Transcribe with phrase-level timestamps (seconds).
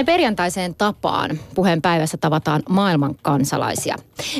[0.00, 3.96] Näin perjantaiseen tapaan puheen päivässä tavataan maailman kansalaisia.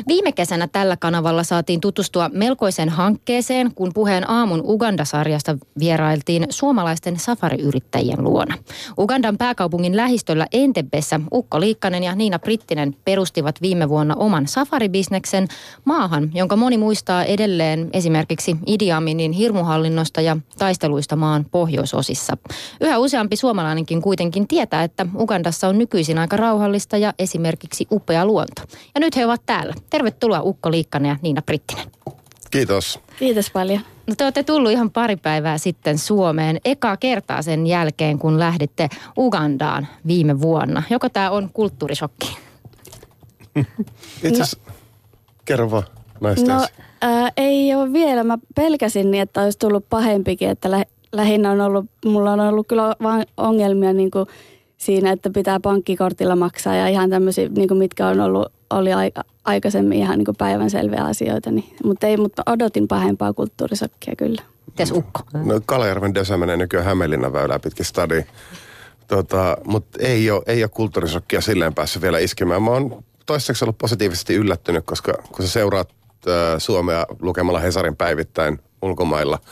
[0.07, 8.23] Viime kesänä tällä kanavalla saatiin tutustua melkoiseen hankkeeseen, kun puheen aamun Uganda-sarjasta vierailtiin suomalaisten safariyrittäjien
[8.23, 8.57] luona.
[8.99, 15.47] Ugandan pääkaupungin lähistöllä Entebessä Ukko Liikkanen ja Niina Prittinen perustivat viime vuonna oman safaribisneksen
[15.85, 22.37] maahan, jonka moni muistaa edelleen esimerkiksi Idi Aminin hirmuhallinnosta ja taisteluista maan pohjoisosissa.
[22.81, 25.05] Yhä useampi suomalainenkin kuitenkin tietää, että
[25.51, 28.61] Ugandassa on nykyisin aika rauhallista ja esimerkiksi upea luonto.
[28.95, 29.73] Ja nyt he ovat täällä.
[29.89, 31.87] Tervetuloa Ukko Liikkanen ja Niina Prittinen.
[32.51, 32.99] Kiitos.
[33.19, 33.81] Kiitos paljon.
[34.07, 36.59] No te olette tullut ihan pari päivää sitten Suomeen.
[36.65, 40.83] Ekaa kertaa sen jälkeen, kun lähditte Ugandaan viime vuonna.
[40.89, 42.37] Joko tämä on kulttuurisokki?
[44.23, 44.73] Itse asiassa, no,
[45.45, 45.83] kerro vaan
[46.21, 46.67] naisten No
[47.01, 48.23] ää, ei ole vielä.
[48.23, 52.67] Mä pelkäsin niin, että olisi tullut pahempikin, että lä- lähinnä on ollut, mulla on ollut
[52.67, 54.25] kyllä vain ongelmia niin kuin
[54.81, 59.23] siinä, että pitää pankkikortilla maksaa ja ihan tämmöisiä, niin kuin mitkä on ollut, oli aika,
[59.45, 61.51] aikaisemmin ihan niin päivänselviä asioita.
[61.51, 64.41] Niin, mutta ei, mutta odotin pahempaa kulttuurisokkia kyllä.
[64.65, 65.19] Mites Ukko?
[65.33, 68.25] No Kalajärven Desa menee nykyään Hämeenlinnan väylää pitkin stadi.
[69.07, 72.63] Tota, mutta ei ole, ei ole kulttuurisokkia silleen päässyt vielä iskemään.
[72.63, 75.89] Mä oon toistaiseksi ollut positiivisesti yllättynyt, koska kun sä seuraat
[76.27, 79.39] äh, Suomea lukemalla Hesarin päivittäin ulkomailla–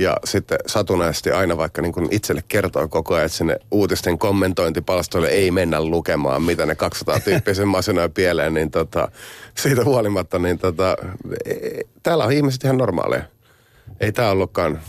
[0.00, 5.50] ja sitten satunnaisesti aina vaikka niin itselle kertoo koko ajan, että sinne uutisten kommentointipalstoille ei
[5.50, 9.08] mennä lukemaan, mitä ne 200 tyyppisen masinoi pieleen, niin tota,
[9.54, 10.96] siitä huolimatta, niin tota,
[11.44, 11.54] e,
[12.02, 13.22] täällä on ihmiset ihan normaaleja.
[14.00, 14.80] Ei tämä ollutkaan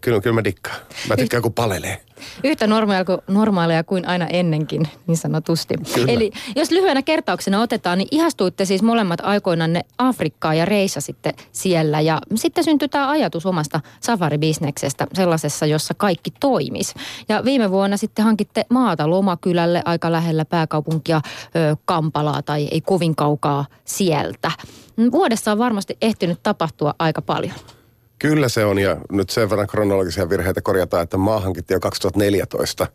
[0.00, 0.76] kyllä, kyllä mä dikkaan.
[1.08, 2.00] Mä tykkään, kun palelee.
[2.44, 5.74] Yhtä normaalia kuin, normaalia kuin aina ennenkin, niin sanotusti.
[5.94, 6.12] Kyllä.
[6.12, 12.00] Eli jos lyhyenä kertauksena otetaan, niin ihastuitte siis molemmat aikoinanne Afrikkaa ja reissasitte siellä.
[12.00, 16.94] Ja sitten syntyi tämä ajatus omasta safaribisneksestä, sellaisessa, jossa kaikki toimis.
[17.28, 21.20] Ja viime vuonna sitten hankitte maata Lomakylälle aika lähellä pääkaupunkia
[21.56, 24.50] ö, Kampalaa tai ei kovin kaukaa sieltä.
[25.12, 27.54] Vuodessa on varmasti ehtinyt tapahtua aika paljon.
[28.22, 32.86] Kyllä se on, ja nyt sen verran kronologisia virheitä korjataan, että maa hankittiin jo 2014.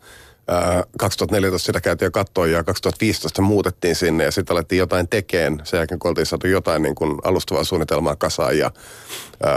[0.98, 5.60] 2014 sitä käytiin jo kattoa ja 2015 muutettiin sinne ja sitten alettiin jotain tekeen.
[5.64, 8.70] Sen jälkeen kun oltiin saatu jotain niin kuin alustavaa suunnitelmaa kasaan ja
[9.42, 9.54] ää,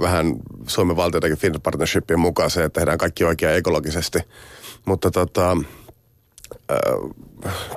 [0.00, 0.34] vähän
[0.66, 4.18] Suomen valtiotakin Finland Partnershipin mukaan se, että tehdään kaikki oikein ekologisesti.
[4.84, 5.56] Mutta tota,
[6.68, 6.78] ää,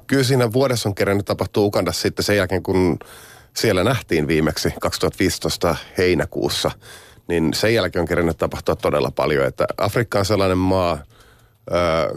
[0.07, 2.99] kyllä siinä vuodessa on kerännyt tapahtua Ukandassa sitten sen jälkeen, kun
[3.55, 6.71] siellä nähtiin viimeksi 2015 heinäkuussa–
[7.29, 9.45] niin sen jälkeen on kerännyt tapahtua todella paljon.
[9.45, 10.97] Että Afrikka on sellainen maa,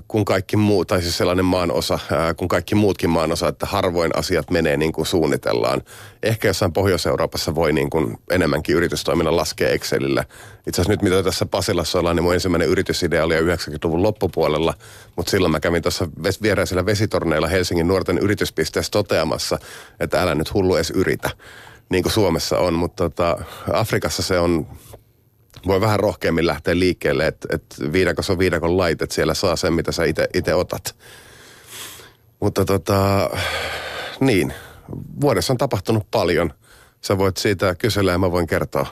[0.09, 1.99] kun kaikki muu, tai siis sellainen maan osa,
[2.37, 5.83] kun kaikki muutkin maan osa, että harvoin asiat menee niin kuin suunnitellaan.
[6.22, 10.25] Ehkä jossain Pohjois-Euroopassa voi niin kuin enemmänkin yritystoiminnan laskea Excelillä.
[10.67, 14.75] Itse asiassa nyt mitä tässä Pasilassa ollaan, niin mun ensimmäinen yritysidea oli 90-luvun loppupuolella,
[15.17, 16.09] mutta silloin mä kävin tuossa
[16.43, 19.59] viereisellä vesitorneilla Helsingin nuorten yrityspisteessä toteamassa,
[20.01, 21.31] että älä nyt hullu edes yritä,
[21.89, 24.67] niin kuin Suomessa on, mutta tota, Afrikassa se on
[25.67, 29.73] voi vähän rohkeammin lähteä liikkeelle, että et viidakossa on viidakon lait, että siellä saa sen,
[29.73, 30.03] mitä sä
[30.34, 30.97] itse otat.
[32.41, 33.31] Mutta tota,
[34.21, 34.55] niin,
[35.21, 36.53] vuodessa on tapahtunut paljon.
[37.01, 38.87] Sä voit siitä kysellä ja mä voin kertoa.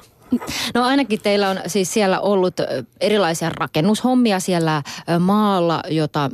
[0.74, 2.54] No ainakin teillä on siis siellä ollut
[3.00, 4.82] erilaisia rakennushommia siellä
[5.20, 6.30] maalla, jota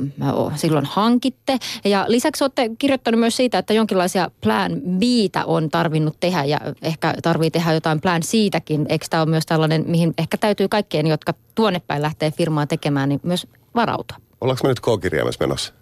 [0.55, 1.57] silloin hankitte.
[1.85, 5.01] Ja lisäksi olette kirjoittanut myös siitä, että jonkinlaisia plan b
[5.45, 8.85] on tarvinnut tehdä ja ehkä tarvii tehdä jotain plan siitäkin.
[8.89, 13.09] Eikö tämä ole myös tällainen, mihin ehkä täytyy kaikkien, jotka tuonne päin lähtee firmaa tekemään,
[13.09, 14.17] niin myös varautua?
[14.41, 15.73] Ollaanko me nyt K-kirjaimessa menossa?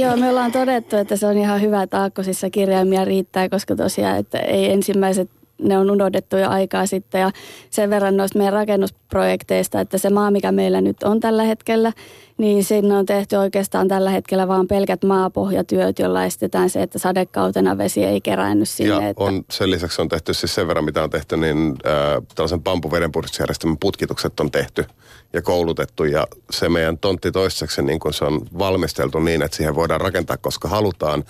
[0.00, 4.18] joo, me ollaan todettu, että se on ihan hyvä, että aakkosissa kirjaimia riittää, koska tosiaan,
[4.18, 5.30] että ei ensimmäiset
[5.64, 7.20] ne on unohdettu jo aikaa sitten.
[7.20, 7.30] Ja
[7.70, 11.92] sen verran noista meidän rakennusprojekteista, että se maa, mikä meillä nyt on tällä hetkellä,
[12.38, 17.78] niin sinne on tehty oikeastaan tällä hetkellä vaan pelkät maapohjatyöt, joilla estetään se, että sadekautena
[17.78, 18.94] vesi ei keräänny sinne.
[18.94, 19.24] Ja että...
[19.24, 23.78] on, sen lisäksi on tehty siis sen verran, mitä on tehty, niin äh, tällaisen pampuvedenpuhdistusjärjestelmän
[23.78, 24.84] putkitukset on tehty
[25.32, 26.04] ja koulutettu.
[26.04, 30.36] Ja se meidän tontti toiseksi, niin kun se on valmisteltu niin, että siihen voidaan rakentaa,
[30.36, 31.24] koska halutaan.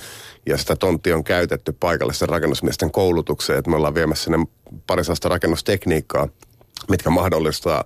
[0.47, 4.47] Ja sitä tontti on käytetty paikallisten rakennusmiesten koulutukseen, että me ollaan viemässä sinne
[4.87, 6.29] pari rakennustekniikkaa,
[6.89, 7.85] mitkä mahdollistaa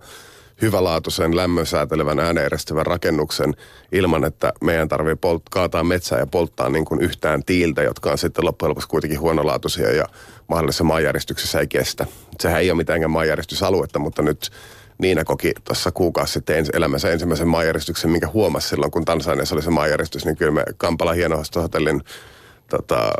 [0.62, 3.54] hyvälaatuisen lämmön säätelevän ääneeneristävän rakennuksen
[3.92, 8.18] ilman, että meidän tarvii polt- kaataa metsää ja polttaa niin kuin yhtään tiiltä, jotka on
[8.18, 10.04] sitten loppujen lopuksi kuitenkin huonolaatuisia ja
[10.48, 12.06] mahdollisessa maanjäristyksessä ei kestä.
[12.40, 14.50] Sehän ei ole mitään maanjäristysaluetta, mutta nyt
[14.98, 19.70] Niina koki tuossa kuukausi sitten elämänsä ensimmäisen maanjäristyksen, minkä huomasi silloin, kun Tansaniassa oli se
[19.70, 22.02] maanjäristys, niin kyllä me Kampala hienohostohotellin
[22.70, 23.10] tota,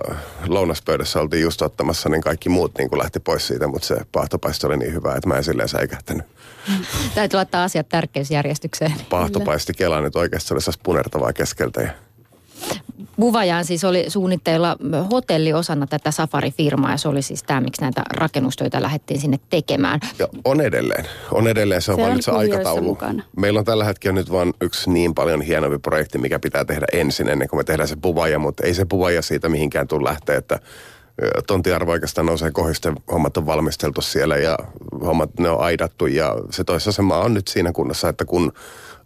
[0.47, 4.67] lounaspöydässä oltiin just ottamassa, niin kaikki muut niin kuin lähti pois siitä, mutta se pahtopaisto
[4.67, 6.27] oli niin hyvä, että mä en silleen säikähtänyt.
[7.15, 8.95] Täytyy laittaa asiat tärkeysjärjestykseen.
[9.11, 11.91] Pahtopaisti Kela nyt oikeasti oli punertavaa keskeltä ja
[13.21, 14.77] Buvajaan siis oli suunnitteilla
[15.13, 20.01] hotelli osana tätä safarifirmaa ja se oli siis tämä, miksi näitä rakennustöitä lähdettiin sinne tekemään.
[20.19, 21.05] Ja on edelleen.
[21.33, 22.83] On edelleen, se on, se on se aikataulu.
[22.83, 23.23] Mukana.
[23.37, 27.29] Meillä on tällä hetkellä nyt vain yksi niin paljon hienompi projekti, mikä pitää tehdä ensin
[27.29, 30.59] ennen kuin me tehdään se Buvaja, mutta ei se Buvaja siitä mihinkään tule lähteä, että
[31.47, 34.59] tontiarvo oikeastaan nousee kohdisten, hommat on valmisteltu siellä ja
[35.07, 38.53] hommat ne on aidattu ja se toisessa maa on nyt siinä kunnossa, että kun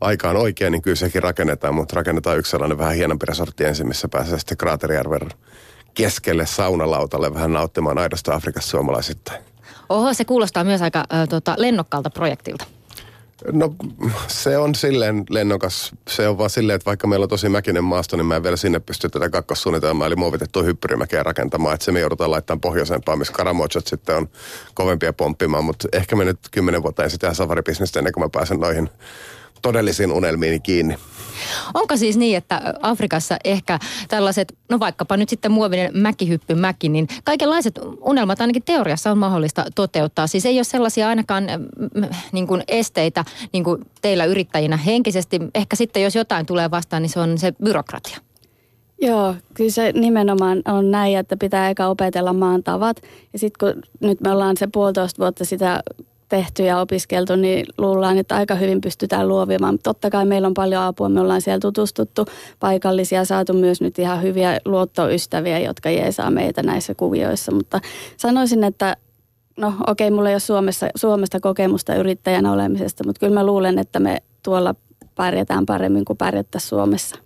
[0.03, 3.89] aika on oikein, niin kyllä sekin rakennetaan, mutta rakennetaan yksi sellainen vähän hienompi resortti ensin,
[3.89, 5.29] missä pääsee sitten Kraaterijärven
[5.95, 9.43] keskelle saunalautalle vähän nauttimaan aidosta Afrikassa suomalaisittain.
[9.89, 12.65] Oho, se kuulostaa myös aika äh, tota, lennokkaalta projektilta.
[13.53, 13.75] No
[14.27, 15.93] se on silleen lennokas.
[16.09, 18.57] Se on vaan silleen, että vaikka meillä on tosi mäkinen maasto, niin mä en vielä
[18.57, 21.75] sinne pysty tätä kakkossuunnitelmaa, eli muovitettua hyppyrimäkeä rakentamaan.
[21.75, 24.29] Että se me joudutaan laittamaan pohjoisempaan, missä karamojot sitten on
[24.75, 25.65] kovempia pomppimaan.
[25.65, 28.91] Mutta ehkä me nyt kymmenen vuotta ensin tehdään safaribisnestä ennen kuin mä pääsen noihin
[29.63, 30.97] todellisiin unelmiini kiinni.
[31.75, 33.79] Onko siis niin, että Afrikassa ehkä
[34.09, 39.65] tällaiset, no vaikkapa nyt sitten muovinen mäkihyppy mäki, niin kaikenlaiset unelmat ainakin teoriassa on mahdollista
[39.75, 40.27] toteuttaa.
[40.27, 41.45] Siis ei ole sellaisia ainakaan
[41.95, 45.41] mm, niin kuin esteitä niin kuin teillä yrittäjinä henkisesti.
[45.55, 48.19] Ehkä sitten jos jotain tulee vastaan, niin se on se byrokratia.
[49.01, 52.97] Joo, kyllä se nimenomaan on näin, että pitää eka opetella maan tavat.
[53.33, 55.83] Ja sitten kun nyt me ollaan se puolitoista vuotta sitä
[56.33, 59.79] tehty ja opiskeltu, niin luullaan, että aika hyvin pystytään luovimaan.
[59.83, 62.27] Totta kai meillä on paljon apua, me ollaan siellä tutustuttu
[62.61, 67.53] paikallisia, saatu myös nyt ihan hyviä luottoystäviä, jotka jeesaa meitä näissä kuvioissa.
[67.53, 67.81] Mutta
[68.17, 68.97] sanoisin, että
[69.57, 74.01] no okei, mulla ei ole Suomessa, Suomesta kokemusta yrittäjänä olemisesta, mutta kyllä mä luulen, että
[74.01, 74.75] me tuolla
[75.15, 77.17] pärjätään paremmin kuin pärjättäisiin Suomessa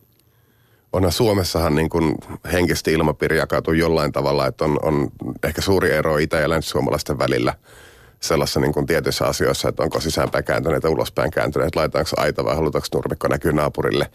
[0.92, 2.14] onhan Suomessahan niin kuin
[2.52, 5.08] henkisesti ilmapiiri jakautuu jollain tavalla, että on, on
[5.44, 7.54] ehkä suuri ero itä- ja länsi-suomalaisten välillä–
[8.20, 12.54] sellaisessa niin kuin tietyissä asioissa, että onko sisäänpäin kääntyneet ja ulospäin kääntyneet, laitetaanko aita vai
[12.54, 14.10] halutaanko nurmikko näkyy naapurille.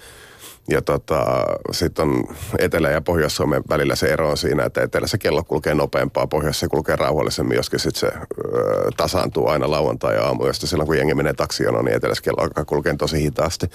[0.69, 1.25] Ja tota,
[1.71, 2.24] sitten on
[2.59, 6.95] Etelä- ja Pohjois-Suomen välillä se ero on siinä, että etelässä kello kulkee nopeampaa, pohjoisessa kulkee
[6.95, 11.33] rauhallisemmin, joskin sitten se ö, tasaantuu aina lauantai ja aamu, josta silloin kun jengi menee
[11.33, 13.68] taksijonoon, niin etelässä kello alkaa kulkea tosi hitaasti.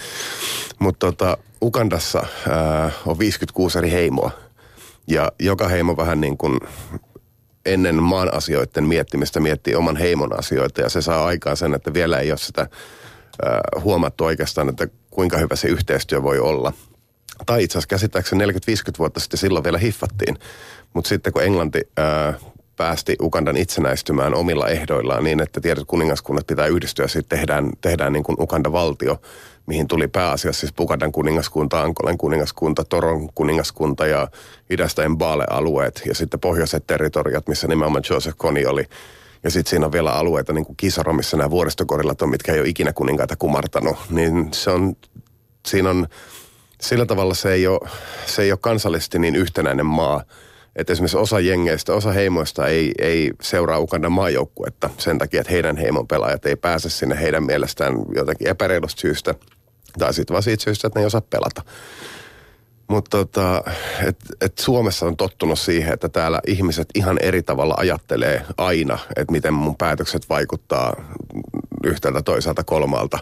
[0.79, 4.31] Mutta tota, Ukandassa ö, on 56 eri heimoa.
[5.09, 6.61] Ja joka heimo vähän niin kuin
[7.67, 12.19] ennen maan asioiden miettimistä miettii oman heimon asioita ja se saa aikaan sen, että vielä
[12.19, 12.67] ei ole sitä
[13.81, 16.73] huomattu oikeastaan, että kuinka hyvä se yhteistyö voi olla.
[17.47, 18.49] Tai itse asiassa käsittääkseni 40-50
[18.99, 20.39] vuotta sitten silloin vielä hiffattiin.
[20.95, 22.35] Mutta sitten kun Englanti äh,
[22.77, 28.23] päästi Ugandan itsenäistymään omilla ehdoillaan niin, että tietyt kuningaskunnat pitää yhdistyä, sitten tehdään, tehdään niin
[28.23, 29.21] kuin Uganda-valtio,
[29.67, 34.29] mihin tuli pääasiassa siis Pukadan kuningaskunta, Ankolen kuningaskunta, Toron kuningaskunta ja
[34.71, 38.85] idästä Mbale-alueet ja sitten pohjoiset territoriat, missä nimenomaan Joseph Kony oli.
[39.45, 42.61] Ja sitten siinä on vielä alueita niin kuin Kisaro, missä nämä vuoristokorillat on, mitkä ei
[42.61, 43.97] ole ikinä kuninkaita kumartanut.
[44.11, 44.97] Niin se on,
[45.67, 46.07] siinä on,
[46.81, 47.89] sillä tavalla se ei ole,
[48.27, 50.23] se ei ole kansallisesti niin yhtenäinen maa–
[50.77, 55.77] että esimerkiksi osa jengeistä, osa heimoista ei, ei seuraa Ugandan maajoukkuetta sen takia, että heidän
[55.77, 59.35] heimon pelaajat ei pääse sinne heidän mielestään jotenkin epäreilusta syystä.
[59.99, 61.63] Tai sitten vaan siitä syystä, että ne ei osaa pelata.
[62.89, 63.65] Mutta tota,
[64.07, 69.33] et, et Suomessa on tottunut siihen, että täällä ihmiset ihan eri tavalla ajattelee aina, että
[69.33, 70.97] miten mun päätökset vaikuttaa
[71.85, 73.19] yhtäältä toisaalta kolmalta.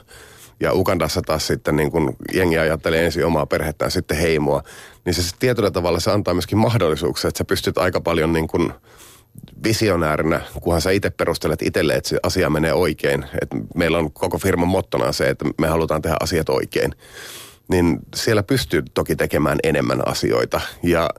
[0.61, 4.62] Ja Ugandassa taas sitten niin kun jengi ajattelee ensin omaa perhettään, sitten heimoa.
[5.05, 8.75] Niin se tietyllä tavalla se antaa myöskin mahdollisuuksia, että sä pystyt aika paljon niin kun
[9.65, 13.25] visionäärinä, kunhan sä itse perustelet itselle, että se asia menee oikein.
[13.43, 16.94] Että meillä on koko firman mottona se, että me halutaan tehdä asiat oikein.
[17.69, 20.61] Niin siellä pystyy toki tekemään enemmän asioita.
[20.82, 21.11] Ja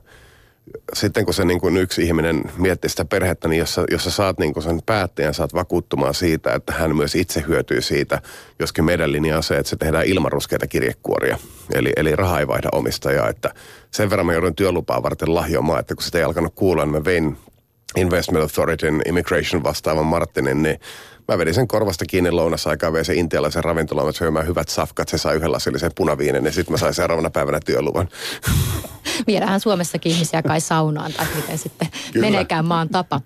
[0.94, 4.10] sitten kun se niin kuin yksi ihminen miettii sitä perhettä, niin jos sä, jos sä
[4.10, 8.22] saat niin kuin sen päättäjän, saat vakuuttumaan siitä, että hän myös itse hyötyy siitä,
[8.58, 11.38] joskin meidän linja on se, että se tehdään ilman ruskeita kirjekuoria.
[11.74, 13.54] Eli, eli raha ei vaihda omistajaa, että
[13.90, 17.04] sen verran mä joudun työlupaa varten lahjomaan, että kun sitä ei alkanut kuulla, niin mä
[17.04, 17.36] vein
[17.96, 20.80] Investment Authorityn Immigration vastaavan Martinin, niin
[21.28, 25.36] mä vedin sen korvasta kiinni lounasaikaan, vein sen intialaisen ravintolaan, syömään hyvät safkat, se sai
[25.36, 28.08] yhden lasillisen punaviinen, ja sitten mä sain seuraavana päivänä työluvan.
[29.26, 32.26] Viedään Suomessakin ihmisiä kai saunaan tai miten sitten Kyllä.
[32.26, 33.20] meneekään maan tapa.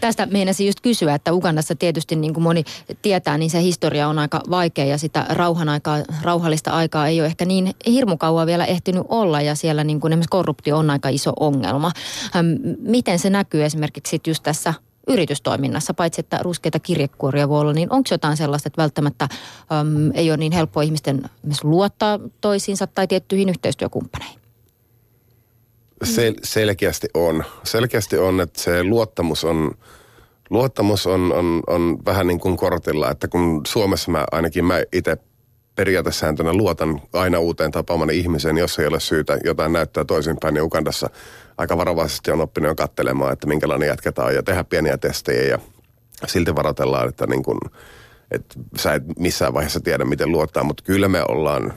[0.00, 2.64] Tästä meinasin just kysyä, että Ugandassa tietysti niin kuin moni
[3.02, 7.26] tietää, niin se historia on aika vaikea ja sitä rauhan aikaa, rauhallista aikaa ei ole
[7.26, 11.08] ehkä niin hirmu kauan vielä ehtinyt olla ja siellä niin kuin esimerkiksi korruptio on aika
[11.08, 11.92] iso ongelma.
[12.78, 14.74] Miten se näkyy esimerkiksi just tässä
[15.08, 20.30] yritystoiminnassa, paitsi että ruskeita kirjekuoria voi olla, niin onko jotain sellaista, että välttämättä äm, ei
[20.30, 21.22] ole niin helppoa ihmisten
[21.62, 24.40] luottaa toisiinsa tai tiettyihin yhteistyökumppaneihin?
[26.04, 27.44] Sel- selkeästi on.
[27.64, 29.74] Selkeästi on, että se luottamus on,
[30.50, 35.16] luottamus on, on, on vähän niin kuin kortilla, että kun Suomessa mä ainakin mä itse
[35.74, 41.10] periaatesääntönä luotan aina uuteen tapaamani ihmiseen, jos ei ole syytä jotain näyttää toisinpäin, niin Ugandassa
[41.58, 45.58] aika varovaisesti on oppinut katselemaan, että minkälainen jatketaan ja tehdä pieniä testejä ja
[46.26, 47.58] silti varoitellaan, että niin kuin,
[48.30, 51.72] että sä et missään vaiheessa tiedä, miten luottaa, mutta kyllä me ollaan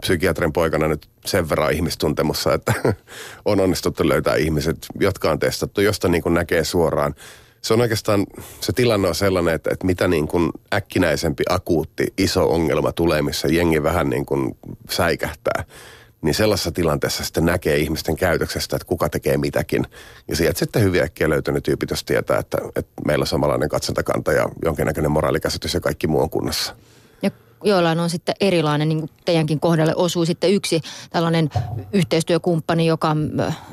[0.00, 2.72] psykiatrin poikana nyt sen verran ihmistuntemussa, että
[3.44, 7.14] on onnistuttu löytää ihmiset, jotka on testattu, josta niin kuin näkee suoraan.
[7.62, 8.26] Se on oikeastaan,
[8.60, 13.48] se tilanne on sellainen, että, että mitä niin kuin äkkinäisempi, akuutti, iso ongelma tulee, missä
[13.48, 14.56] jengi vähän niin kuin
[14.90, 15.64] säikähtää,
[16.22, 19.86] niin sellaisessa tilanteessa sitten näkee ihmisten käytöksestä, että kuka tekee mitäkin.
[20.28, 23.68] Ja sieltä sitten hyvin äkkiä löytyy ne tyypit, jos tietää, että, että meillä on samanlainen
[23.68, 26.74] katsontakanta ja jonkinnäköinen moraalikäsitys ja kaikki muu on kunnossa
[27.64, 31.50] joillain on sitten erilainen, niin kuin teidänkin kohdalle osuu sitten yksi tällainen
[31.92, 33.16] yhteistyökumppani, joka,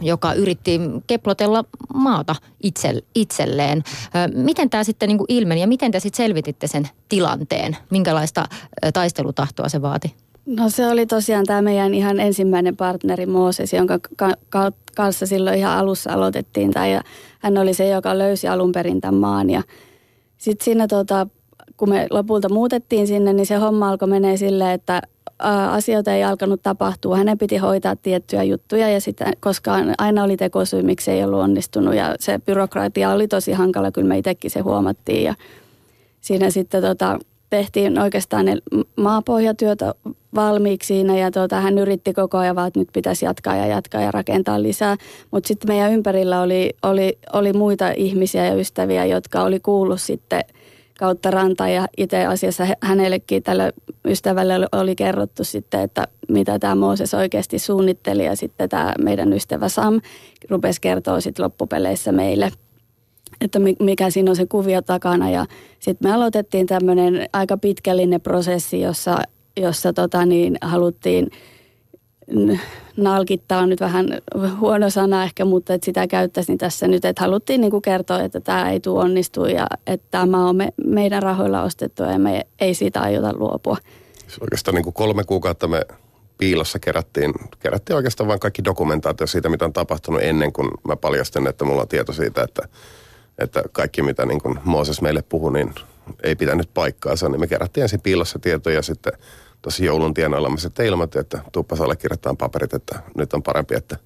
[0.01, 1.63] joka yritti keplotella
[1.94, 3.84] maata itse, itselleen.
[4.34, 7.77] Miten tämä sitten niin kuin ilmeni ja miten te sitten selvititte sen tilanteen?
[7.89, 8.46] Minkälaista
[8.94, 10.16] taistelutahtoa se vaati?
[10.48, 15.58] No se oli tosiaan tämä meidän ihan ensimmäinen partneri Mooses, jonka ka- ka- kanssa silloin
[15.60, 16.88] ihan alussa aloitettiin tämä.
[16.88, 17.01] Ja
[17.39, 19.50] hän oli se, joka löysi alun perin tämän maan.
[19.50, 19.62] Ja
[20.38, 21.27] sitten siinä tota,
[21.77, 25.01] kun me lopulta muutettiin sinne, niin se homma alkoi menee silleen, että
[25.72, 27.18] asioita ei alkanut tapahtua.
[27.18, 31.96] Hänen piti hoitaa tiettyjä juttuja ja sitä, koska aina oli tekosyy, miksi ei ollut onnistunut
[31.96, 35.36] ja se byrokratia oli tosi hankala, kyllä me itsekin se huomattiin ja
[36.22, 38.58] siinä sitten tota, tehtiin oikeastaan ne
[38.96, 39.94] maapohjatyötä
[40.36, 44.01] valmiiksi siinä ja tota, hän yritti koko ajan vaan, että nyt pitäisi jatkaa ja jatkaa
[44.01, 44.96] ja rakentaa lisää.
[45.32, 50.44] Mutta sitten meidän ympärillä oli, oli, oli muita ihmisiä ja ystäviä, jotka oli kuullut sitten–
[50.98, 53.74] kautta rantaa ja itse asiassa hänellekin tälle
[54.06, 59.70] ystävälle oli kerrottu sitten, että mitä tämä Mooses oikeasti suunnitteli ja sitten tämä meidän ystävä
[59.70, 60.01] Sam
[60.50, 62.51] rupesi kertoa sitten loppupeleissä meille,
[63.41, 65.46] että mikä siinä on se kuvio takana ja
[65.79, 69.17] sitten me aloitettiin tämmöinen aika pitkällinen prosessi, jossa,
[69.58, 71.32] jossa tota niin, haluttiin
[72.98, 74.08] nalkittaa on nyt vähän
[74.60, 78.39] huono sana ehkä, mutta että sitä käyttäisin tässä nyt, että haluttiin niin kuin kertoa, että
[78.39, 82.74] tämä ei tule onnistua ja että tämä on me, meidän rahoilla ostettu ja me ei
[82.74, 83.77] siitä aiota luopua.
[84.41, 85.82] Oikeastaan niin kuin kolme kuukautta me
[86.38, 91.48] piilossa kerättiin, kerättiin oikeastaan vain kaikki dokumentaatio siitä, mitä on tapahtunut ennen kuin mä paljastin,
[91.48, 92.67] että mulla on tieto siitä, että,
[93.38, 95.75] että kaikki mitä niin kuin Mooses meille puhui, niin
[96.24, 97.29] ei pitänyt paikkaansa.
[97.29, 99.13] Niin me kerättiin ensin piilossa tietoja ja sitten
[99.62, 103.98] tosi joulun tienoilla mä sitten ilmoitin, että tuuppas allekirjoittaa paperit, että nyt on parempi, että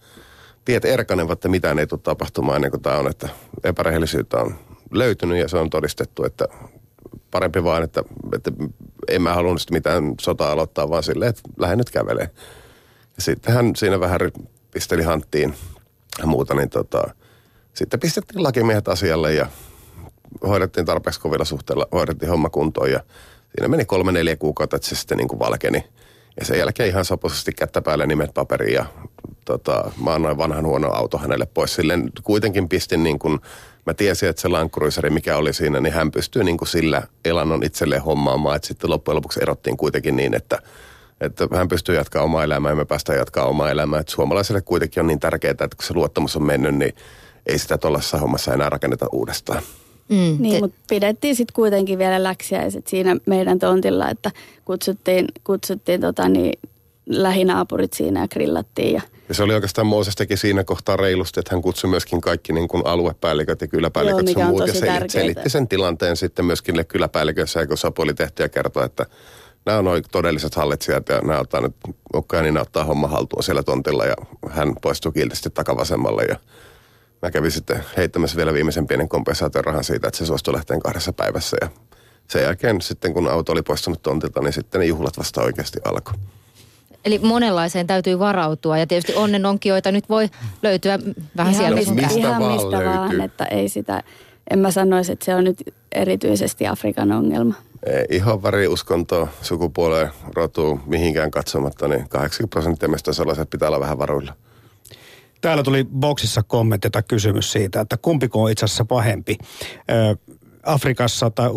[0.65, 3.29] tiet erkanevat, että mitään ei tule tapahtumaan ennen kuin tämä on, että
[3.63, 4.55] epärehellisyyttä on
[4.91, 6.47] löytynyt ja se on todistettu, että
[7.31, 8.03] parempi vaan, että,
[8.35, 8.51] että
[9.07, 12.29] en mä halunnut mitään sotaa aloittaa, vaan silleen, että lähden nyt kävelee.
[13.15, 14.19] Ja sitten hän siinä vähän
[14.73, 15.53] pisteli hanttiin
[16.19, 17.13] ja muuta, niin tota,
[17.73, 19.47] sitten pistettiin lakimiehet asialle ja
[20.47, 22.99] hoidettiin tarpeeksi kovilla suhteella, hoidettiin homma kuntoon ja
[23.55, 25.83] siinä meni kolme neljä kuukautta, että se sitten niin kuin valkeni.
[26.39, 28.85] Ja sen jälkeen ihan sopuisesti kättä päälle nimet paperiin ja
[29.45, 31.75] tota, mä annoin vanhan huono auto hänelle pois.
[31.75, 33.39] Silleen kuitenkin pistin niin kuin,
[33.85, 34.69] mä tiesin, että se Land
[35.09, 38.55] mikä oli siinä, niin hän pystyy niin kuin sillä elannon itselleen hommaamaan.
[38.55, 40.59] Että sitten loppujen lopuksi erottiin kuitenkin niin, että,
[41.21, 43.99] että hän pystyy jatkaa omaa elämää ja me päästään jatkaa omaa elämää.
[43.99, 46.95] Että suomalaisille kuitenkin on niin tärkeää, että kun se luottamus on mennyt, niin
[47.45, 49.63] ei sitä tuollaisessa hommassa enää rakenneta uudestaan.
[50.09, 54.31] Mm, niin, mutta pidettiin sitten kuitenkin vielä läksiäiset siinä meidän tontilla, että
[54.65, 56.59] kutsuttiin, kutsuttiin tota niin,
[57.05, 58.93] lähinaapurit siinä ja grillattiin.
[58.93, 59.01] Ja...
[59.29, 62.67] ja se oli oikeastaan Mooses teki siinä kohtaa reilusti, että hän kutsui myöskin kaikki niin
[62.67, 64.67] kuin aluepäälliköt ja kyläpäälliköt Joo, muut.
[64.67, 69.05] Ja se selitti sen tilanteen sitten myöskin kyläpäälliköissä, kun Sapu oli tehty ja kertoi, että
[69.65, 71.75] nämä on noin todelliset hallitsijat ja nämä ottaa nyt,
[72.41, 74.15] niin ne ottaa homma haltuun siellä tontilla ja
[74.49, 76.35] hän poistui kiltisti takavasemmalle ja
[77.21, 81.57] mä kävin sitten heittämässä vielä viimeisen pienen kompensaatiorahan siitä, että se suostui lähteen kahdessa päivässä.
[81.61, 81.69] Ja
[82.27, 86.13] sen jälkeen sitten, kun auto oli poistunut tontilta, niin sitten ne juhlat vasta oikeasti alkoi.
[87.05, 90.29] Eli monenlaiseen täytyy varautua ja tietysti onnenonkijoita nyt voi
[90.63, 90.99] löytyä
[91.37, 92.93] vähän ihan siellä mistä, mistä ihan vaan mistä löytyy.
[92.93, 94.03] vaan, että ei sitä,
[94.51, 97.53] en mä sanoisi, että se on nyt erityisesti Afrikan ongelma.
[98.09, 103.97] Ihan väri, uskontoa, sukupuoleen, rotuun, mihinkään katsomatta, niin 80 prosenttia meistä sellaiset pitää olla vähän
[103.97, 104.33] varuilla.
[105.41, 109.37] Täällä tuli boksissa kommentti tai kysymys siitä, että kumpiko on itse asiassa pahempi.
[109.91, 110.15] Ö,
[110.63, 111.49] Afrikassa tai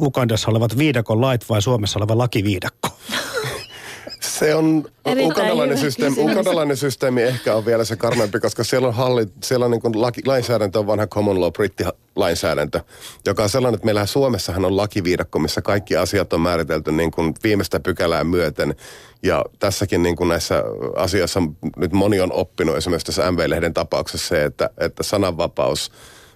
[0.00, 2.88] Ugandassa olevat viidakon lait vai Suomessa oleva lakiviidakko?
[4.20, 4.84] Se on,
[5.24, 9.70] ukandalainen systeemi, ukandalainen systeemi ehkä on vielä se karmeampi, koska siellä on, halli, siellä on
[9.70, 12.80] niin kuin laki, lainsäädäntö on vanha common law brittilainsäädäntö,
[13.26, 17.34] joka on sellainen, että meillähän Suomessahan on lakiviidakko, missä kaikki asiat on määritelty niin kuin
[17.44, 18.74] viimeistä pykälää myöten.
[19.22, 20.62] Ja tässäkin niin kuin näissä
[20.96, 21.42] asioissa
[21.76, 25.92] nyt moni on oppinut, esimerkiksi tässä MV-lehden tapauksessa se, että, että sananvapaus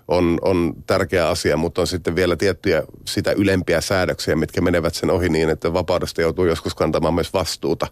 [0.09, 5.11] on, on tärkeä asia, mutta on sitten vielä tiettyjä sitä ylempiä säädöksiä, mitkä menevät sen
[5.11, 7.87] ohi niin, että vapaudesta joutuu joskus kantamaan myös vastuuta.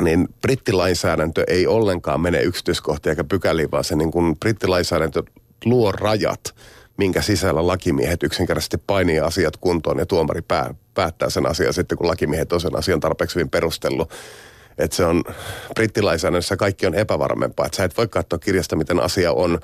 [0.00, 5.22] Niin brittilainsäädäntö ei ollenkaan mene yksityiskohtia eikä pykäliin, vaan se niin kuin brittilainsäädäntö
[5.64, 6.54] luo rajat,
[7.02, 12.06] minkä sisällä lakimiehet yksinkertaisesti painii asiat kuntoon ja tuomari pää, päättää sen asian sitten, kun
[12.06, 14.10] lakimiehet on sen asian tarpeeksi hyvin perustellut.
[14.78, 15.22] Että se on
[15.74, 17.66] brittilainsäädännössä kaikki on epävarmempaa.
[17.66, 19.58] Että sä et voi katsoa kirjasta, miten asia on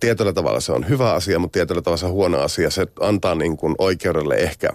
[0.00, 2.70] tietyllä tavalla se on hyvä asia, mutta tietyllä tavalla se on huono asia.
[2.70, 4.68] Se antaa niin kuin oikeudelle ehkä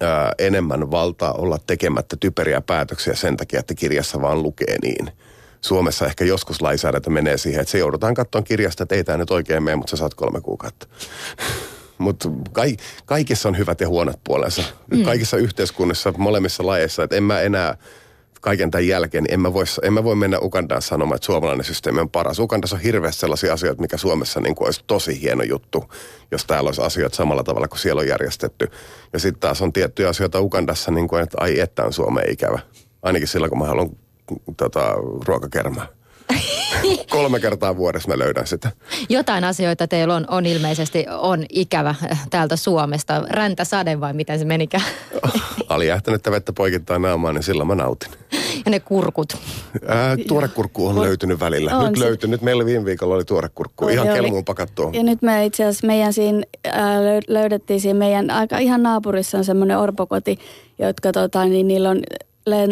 [0.00, 5.12] ää, enemmän valtaa olla tekemättä typeriä päätöksiä sen takia, että kirjassa vaan lukee niin.
[5.60, 9.30] Suomessa ehkä joskus lainsäädäntö menee siihen, että se joudutaan katsomaan kirjasta, että ei tämä nyt
[9.30, 10.86] oikein mene, mutta sä saat kolme kuukautta.
[11.98, 14.62] Mutta kai, kaikissa on hyvät ja huonot puolensa.
[14.90, 15.02] Mm.
[15.02, 17.76] Kaikissa yhteiskunnissa, molemmissa lajeissa, että en mä enää
[18.40, 21.64] kaiken tämän jälkeen, niin en mä voi, en mä voi mennä Ugandaan sanomaan, että suomalainen
[21.64, 22.38] systeemi on paras.
[22.38, 25.84] Ugandassa on hirveästi sellaisia asioita, mikä Suomessa niin kuin olisi tosi hieno juttu,
[26.30, 28.70] jos täällä olisi asioita samalla tavalla kuin siellä on järjestetty.
[29.12, 32.58] Ja sitten taas on tiettyjä asioita Ugandassa, niin kuin, että ai että on Suomeen ikävä.
[33.02, 33.90] Ainakin silloin, kun mä haluan
[34.56, 34.94] tota,
[35.26, 35.86] ruokakermaa.
[37.10, 38.70] Kolme kertaa vuodessa mä löydän sitä.
[39.08, 41.94] Jotain asioita teillä on, on ilmeisesti on ikävä
[42.30, 43.22] täältä Suomesta.
[43.30, 44.84] Räntä sade vai miten se menikään?
[45.68, 48.10] Alijähtänyttä vettä poikittaa naamaan, niin silloin mä nautin.
[48.64, 49.36] Ja ne kurkut.
[49.86, 51.76] Ää, tuorekurkku on, on löytynyt välillä.
[51.76, 52.04] On, nyt se...
[52.04, 52.42] löytynyt.
[52.42, 53.84] Meillä viime viikolla oli tuorekurkku.
[53.84, 54.90] On, ihan kelmuun pakattu.
[54.92, 56.42] Ja nyt me itse asiassa meidän siinä
[57.28, 60.38] löydettiin siinä meidän aika ihan naapurissa on semmoinen orpokoti,
[60.78, 62.00] jotka tota, niin niillä on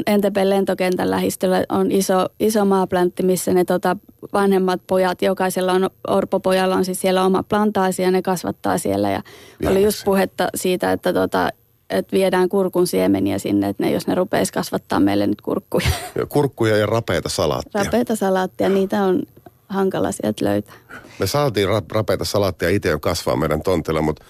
[0.07, 3.97] Entebben lentokentän lähistöllä on iso, iso maapläntti, missä ne tota,
[4.33, 9.11] vanhemmat pojat, jokaisella on, orpopojalla on siis siellä oma plantaasi ja ne kasvattaa siellä.
[9.11, 9.23] Ja
[9.67, 11.51] oli just puhetta siitä, että tota,
[11.91, 15.89] että viedään kurkun siemeniä sinne, että ne, jos ne rupeisi kasvattaa meille nyt kurkkuja.
[16.19, 17.85] Ja kurkkuja ja rapeita salaattia.
[17.85, 19.23] Rapeita salaattia, niitä on
[19.69, 20.75] hankala sieltä löytää.
[21.19, 24.25] Me saatiin rapeita salaattia itse jo kasvaa meidän tontilla, mutta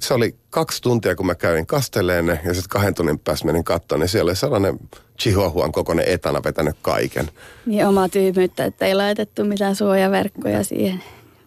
[0.00, 3.64] se oli kaksi tuntia, kun mä kävin kasteleen ne ja sitten kahden tunnin päästä menin
[3.64, 4.78] kattoon, niin siellä oli sellainen
[5.20, 7.30] chihuahuan kokoinen etana vetänyt kaiken.
[7.66, 11.02] Niin oma tyymyyttä, että ei laitettu mitään suojaverkkoja siihen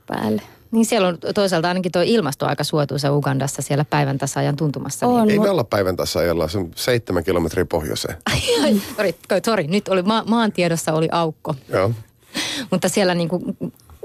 [0.08, 0.42] päälle.
[0.72, 5.08] Niin siellä on toisaalta ainakin tuo ilmasto aika suotuisa Ugandassa siellä päivän tasaajan tuntumassa.
[5.08, 5.34] On, niin.
[5.34, 8.18] Ei me olla päivän tasaajalla, se on seitsemän kilometriä pohjoiseen.
[8.98, 11.56] Sori, sorry, nyt oli ma- maantiedossa oli aukko.
[11.70, 11.92] Joo.
[12.72, 13.44] Mutta siellä niin kuin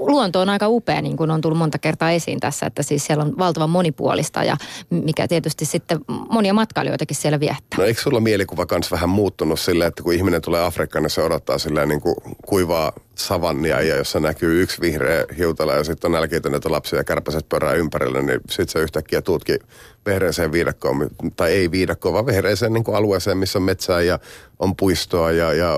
[0.07, 3.23] luonto on aika upea, niin kuin on tullut monta kertaa esiin tässä, että siis siellä
[3.23, 4.57] on valtavan monipuolista ja
[4.89, 7.77] mikä tietysti sitten monia matkailijoitakin siellä viettää.
[7.77, 11.21] No eikö sulla mielikuva kans vähän muuttunut silleen, että kun ihminen tulee Afrikkaan, niin se
[11.21, 12.15] odottaa silleen niin kuin
[12.45, 17.49] kuivaa savannia ja jossa näkyy yksi vihreä hiutala ja sitten on nälkiintyneitä lapsia ja kärpäset
[17.49, 19.59] pörää ympärillä, niin sitten se yhtäkkiä tuutkin
[20.05, 24.19] vehreeseen viidakkoon, tai ei viidakkoon, vaan vehreeseen niin kuin alueeseen, missä on metsää ja
[24.59, 25.77] on puistoa ja, ja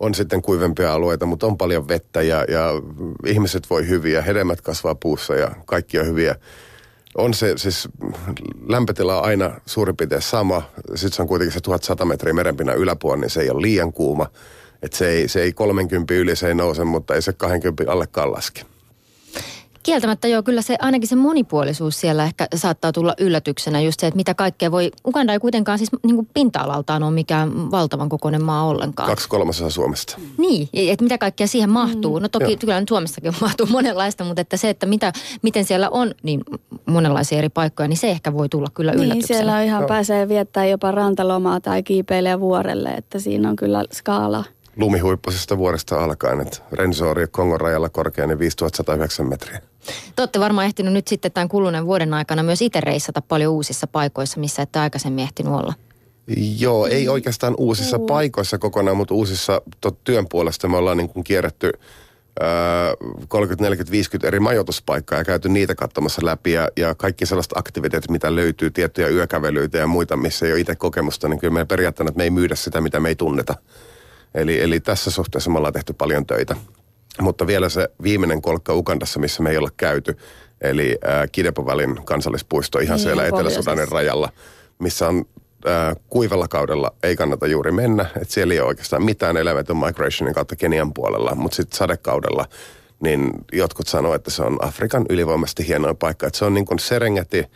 [0.00, 2.70] on sitten kuivempia alueita, mutta on paljon vettä ja, ja
[3.26, 6.36] ihmiset voi hyviä, hedelmät kasvaa puussa ja kaikki on hyviä.
[7.14, 7.88] On se siis
[8.66, 10.62] lämpötila on aina suurin piirtein sama.
[10.94, 14.26] Sitten se on kuitenkin se 1100 metriä merenpinnan yläpuolella, niin se ei ole liian kuuma.
[14.82, 18.32] Että se ei, se ei 30 yli se ei nouse, mutta ei se 20 allekaan
[18.32, 18.62] laske.
[19.82, 23.80] Kieltämättä joo, kyllä se ainakin se monipuolisuus siellä ehkä saattaa tulla yllätyksenä.
[23.80, 27.70] Just se, että mitä kaikkea voi, Uganda ei kuitenkaan siis niin kuin pinta-alaltaan ole mikään
[27.70, 29.08] valtavan kokoinen maa ollenkaan.
[29.08, 30.18] Kaksi kolmasosa Suomesta.
[30.38, 32.18] Niin, että mitä kaikkea siihen mahtuu.
[32.18, 32.22] Mm.
[32.22, 32.56] No toki joo.
[32.60, 35.12] kyllä Suomestakin mahtuu monenlaista, mutta että se, että mitä,
[35.42, 36.40] miten siellä on niin
[36.86, 39.14] monenlaisia eri paikkoja, niin se ehkä voi tulla kyllä yllätyksenä.
[39.14, 39.88] Niin, siellä on ihan joo.
[39.88, 44.44] pääsee viettää jopa rantalomaa tai kiipeilee vuorelle, että siinä on kyllä skaala
[44.76, 49.60] lumihuippuisesta vuoresta alkaen, että Rensori Kongon rajalla korkein niin 5109 metriä.
[50.16, 53.86] Te olette varmaan ehtinyt nyt sitten tämän kuluneen vuoden aikana myös itse reissata paljon uusissa
[53.86, 55.74] paikoissa, missä ette aikaisemmin ehtinyt olla.
[56.58, 58.06] Joo, ei oikeastaan uusissa mm.
[58.06, 61.72] paikoissa kokonaan, mutta uusissa tot, työn puolesta me ollaan niin kuin kierretty
[63.28, 68.10] 30, 40, 50 eri majoituspaikkaa ja käyty niitä katsomassa läpi ja, ja kaikki sellaiset aktiviteetit,
[68.10, 72.14] mitä löytyy, tiettyjä yökävelyitä ja muita, missä ei ole itse kokemusta, niin kyllä me periaatteessa,
[72.16, 73.54] me ei myydä sitä, mitä me ei tunneta.
[74.34, 76.56] Eli, eli tässä suhteessa me ollaan tehty paljon töitä.
[77.20, 80.16] Mutta vielä se viimeinen kolkka Ukandassa, missä me ei olla käyty,
[80.60, 84.32] eli äh, Kidepovälin kansallispuisto ihan niin, siellä Etelä-Sudanin rajalla,
[84.78, 85.24] missä on
[85.68, 90.34] äh, kuivalla kaudella ei kannata juuri mennä, että siellä ei ole oikeastaan mitään Elevator Migrationin
[90.34, 92.46] kautta Kenian puolella, mutta sitten sadekaudella
[93.00, 96.78] niin jotkut sanoo, että se on Afrikan ylivoimaisesti hienoin paikka, että se on niin kuin
[96.78, 97.46] Serengeti,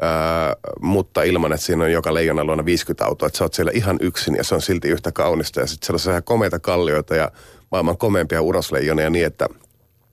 [0.00, 3.72] Ää, mutta ilman, että siinä on joka leijonan luona 50 autoa, että sä oot siellä
[3.74, 5.60] ihan yksin ja se on silti yhtä kaunista.
[5.60, 7.30] Ja sitten siellä on komeita kallioita ja
[7.74, 9.46] maailman komeimpia urosleijonia niin, että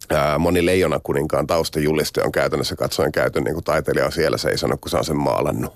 [0.09, 4.89] ää, moni leijonakuninkaan taustajuliste on käytännössä katsoen käyty niin kuin taiteilija on siellä seisonut, kun
[4.89, 5.73] se on sen maalannut.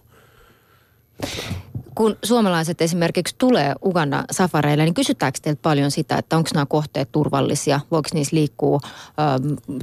[1.95, 7.11] Kun suomalaiset esimerkiksi tulee Uganda safareille, niin kysytäänkö teiltä paljon sitä, että onko nämä kohteet
[7.11, 8.79] turvallisia, voiko niissä liikkua?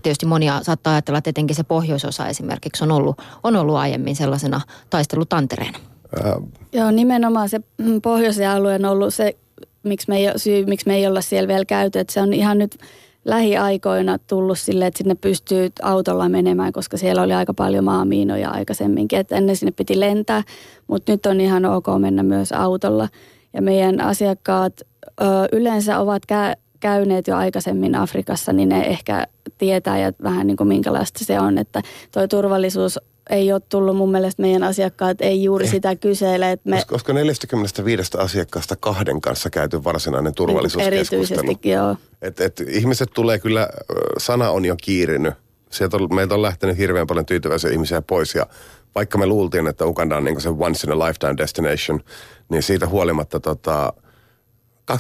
[0.03, 4.61] Tietysti monia saattaa ajatella, että etenkin se pohjoisosa esimerkiksi on ollut, on ollut aiemmin sellaisena
[4.91, 5.79] taistelutantereena.
[6.25, 6.37] Ää...
[6.73, 7.61] Joo, nimenomaan se
[8.03, 9.37] pohjoisen alue on ollut se
[9.83, 11.99] miksi me ei, syy, miksi me ei olla siellä vielä käyty.
[11.99, 12.79] Että se on ihan nyt
[13.25, 19.19] lähiaikoina tullut sille, että sinne pystyy autolla menemään, koska siellä oli aika paljon maamiinoja aikaisemminkin.
[19.19, 20.43] Että ennen sinne piti lentää,
[20.87, 23.09] mutta nyt on ihan ok mennä myös autolla.
[23.55, 24.81] Ja meidän asiakkaat
[25.21, 29.27] ö, yleensä ovat kä- käyneet jo aikaisemmin Afrikassa, niin ne ehkä
[29.59, 32.99] tietää ja vähän niin kuin minkälaista se on, että tuo turvallisuus
[33.33, 35.71] ei ole tullut mun mielestä meidän asiakkaat ei juuri eh.
[35.71, 36.53] sitä kysele.
[36.53, 36.83] Että me...
[36.87, 41.21] Koska 45 asiakkaasta kahden kanssa käyty varsinainen turvallisuuskeskustelu.
[41.27, 41.97] Erityisesti, joo.
[42.23, 43.69] Et, et, ihmiset tulee kyllä,
[44.19, 45.35] sana on jo kiirinyt.
[45.71, 48.47] Sieltä on, meiltä on lähtenyt hirveän paljon tyytyväisiä ihmisiä pois ja
[48.95, 52.01] vaikka me luultiin, että Uganda on niin se once in a lifetime destination,
[52.49, 53.93] niin siitä huolimatta tota,
[54.93, 54.95] 20-30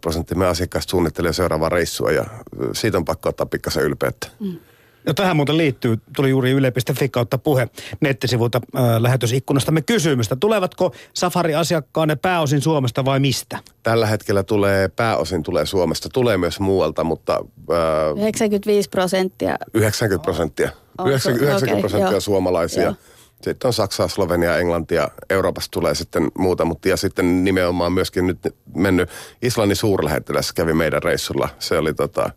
[0.00, 2.24] prosenttia meidän asiakkaista suunnittelee seuraavaa reissua ja
[2.72, 4.28] siitä on pakko ottaa pikkasen ylpeyttä.
[4.40, 4.58] Mm.
[5.06, 7.68] Ja tähän muuten liittyy, tuli juuri yle.fi kautta puhe
[8.00, 10.36] nettisivulta äh, lähetysikkunastamme kysymystä.
[10.36, 13.58] Tulevatko Safari-asiakkaanne pääosin Suomesta vai mistä?
[13.82, 17.32] Tällä hetkellä tulee, pääosin tulee Suomesta, tulee myös muualta, mutta...
[17.70, 19.56] Äh, 95 prosenttia.
[19.74, 20.70] 90 prosenttia.
[20.98, 22.20] Oh, 90, 90 okay, prosenttia joo.
[22.20, 22.82] suomalaisia.
[22.82, 22.94] Joo.
[23.42, 28.38] Sitten on Saksaa, Slovenia, Englantia, Euroopasta tulee sitten muuta, mutta ja sitten nimenomaan myöskin nyt
[28.74, 29.10] mennyt
[29.42, 31.48] Islannin suurlähettiläs kävi meidän reissulla.
[31.58, 32.30] Se oli tota,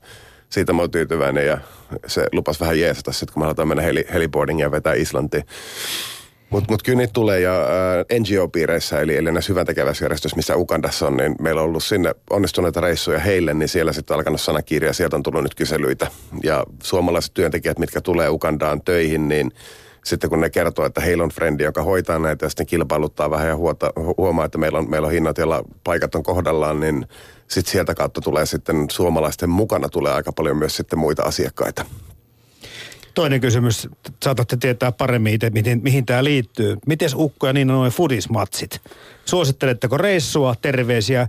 [0.56, 1.58] siitä mä oon tyytyväinen ja
[2.08, 5.44] se lupas vähän jeesata sitten, kun me aletaan mennä heli, heliboardingia vetää Islantiin.
[6.50, 11.18] Mutta mut kyllä niitä tulee ja äh, NGO-piireissä, eli, eli näissä hyväntekeväisjärjestöissä, missä Ukandassa on,
[11.18, 15.16] niin meillä on ollut sinne onnistuneita reissuja heille, niin siellä sitten alkanut sanakirja ja sieltä
[15.16, 16.08] on tullut nyt kyselyitä.
[16.44, 19.52] Ja suomalaiset työntekijät, mitkä tulee Ukandaan töihin, niin
[20.06, 23.48] sitten kun ne kertoo, että heillä on frendi, joka hoitaa näitä ja sitten kilpailuttaa vähän
[23.48, 27.08] ja huota, huomaa, että meillä on, meillä on hinnat, joilla paikat on kohdallaan, niin
[27.48, 31.86] sitten sieltä kautta tulee sitten suomalaisten mukana tulee aika paljon myös sitten muita asiakkaita.
[33.14, 33.90] Toinen kysymys,
[34.24, 36.78] saatatte tietää paremmin itse, mihin, mihin tämä liittyy.
[36.88, 38.82] Miten Ukko ja niin noin fudismatsit?
[39.26, 40.56] Suositteletteko reissua?
[40.62, 41.28] Terveisiä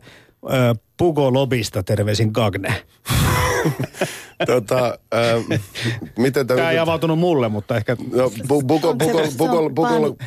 [0.97, 2.83] Pugo Lobista, terveisin Gagne.
[4.46, 5.61] tota, ähm,
[6.18, 7.96] miten tämä ei avautunut mulle, mutta ehkä...
[8.12, 8.33] No,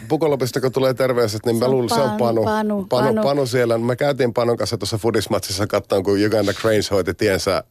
[0.10, 2.44] Bukolopista kun tulee terveiset, niin mä luulen, se on Panu.
[2.44, 3.24] Panu, Panu, Panu.
[3.24, 3.78] Panu siellä.
[3.78, 7.64] Me käytiin Panon kanssa tuossa Fudismatsissa katsomaan, kun Uganda Cranes hoiti tiensä äh,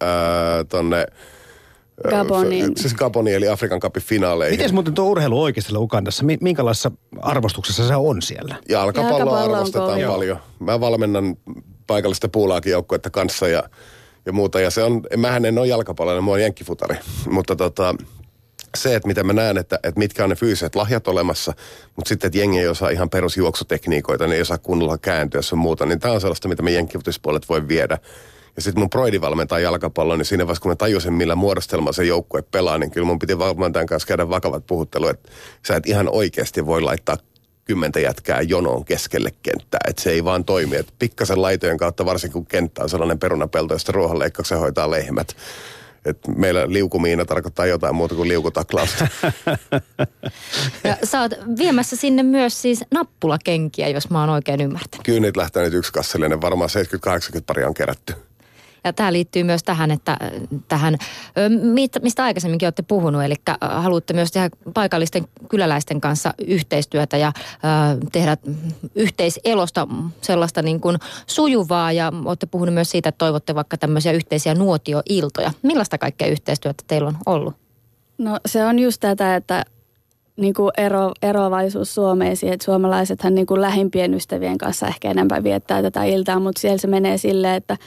[0.69, 1.07] tonne
[2.11, 2.65] Gaboni.
[2.77, 4.59] Siis Gaboni eli Afrikan kapin finaaleihin.
[4.59, 6.25] Miten muuten tuo urheilu oikeasti Ukandassa?
[6.41, 8.57] Minkälaisessa arvostuksessa se on siellä?
[8.69, 10.39] Jalkapalloa Jalkapallo arvostetaan paljon.
[10.59, 11.37] Mä valmennan
[11.87, 13.63] paikallista puulaakin joukkuetta kanssa ja
[14.29, 14.61] ja muuta.
[14.61, 16.97] Ja se on, mähän en ole jalkapalloinen, mä oon jenkkifutari.
[17.31, 17.95] Mutta tota,
[18.77, 21.53] se, että mitä mä näen, että, että mitkä on ne fyysiset lahjat olemassa,
[21.97, 25.87] mutta sitten, että jengi ei osaa ihan perusjuoksutekniikoita, ne ei osaa kunnolla kääntyä ja muuta,
[25.87, 27.99] niin tämä on sellaista, mitä me jenkkifutispuolet voi viedä.
[28.57, 32.05] Ja sitten mun proidi valmentaa jalkapalloa, niin siinä vaiheessa kun mä tajusin, millä muodostelma se
[32.05, 35.29] joukkue pelaa, niin kyllä mun piti valmentajan kanssa käydä vakavat puhuttelut, että
[35.67, 37.17] sä et ihan oikeasti voi laittaa
[37.69, 39.81] kymmentä jätkää jonoon keskelle kenttää.
[39.89, 40.77] Että se ei vaan toimi.
[40.77, 45.37] Että pikkasen laitojen kautta, varsinkin kun kenttä on sellainen perunapelto, josta ruohonleikkauksen hoitaa lehmät.
[46.05, 49.07] Et meillä liukumiina tarkoittaa jotain muuta kuin liukutaklausta.
[50.85, 55.05] ja sä oot viemässä sinne myös siis nappulakenkiä, jos mä oon oikein ymmärtänyt.
[55.05, 56.41] Kyllä niitä lähtee nyt yksi kassallinen.
[56.41, 56.71] Varmaan
[57.39, 58.15] 70-80 paria on kerätty.
[58.89, 60.19] Ja tämä liittyy myös tähän, että äh,
[60.69, 60.97] tähän,
[62.03, 67.33] mistä aikaisemminkin olette puhunut, eli äh, haluatte myös tehdä paikallisten kyläläisten kanssa yhteistyötä ja
[68.13, 68.37] tehdä
[68.95, 69.89] yhteiselosta
[70.21, 70.97] sellaista niin kuin
[71.27, 75.53] sujuvaa ja olette puhunut myös siitä, että toivotte vaikka tämmöisiä yhteisiä nuotioiltoja.
[75.63, 77.55] Millaista kaikkea yhteistyötä teillä on ollut?
[78.19, 79.65] No se on just tätä, että
[80.37, 85.83] niin kuin ero, eroavaisuus Suomeesi, että suomalaisethan niin kuin lähimpien ystävien kanssa ehkä enemmän viettää
[85.83, 87.77] tätä iltaa, mutta siellä se menee silleen, että–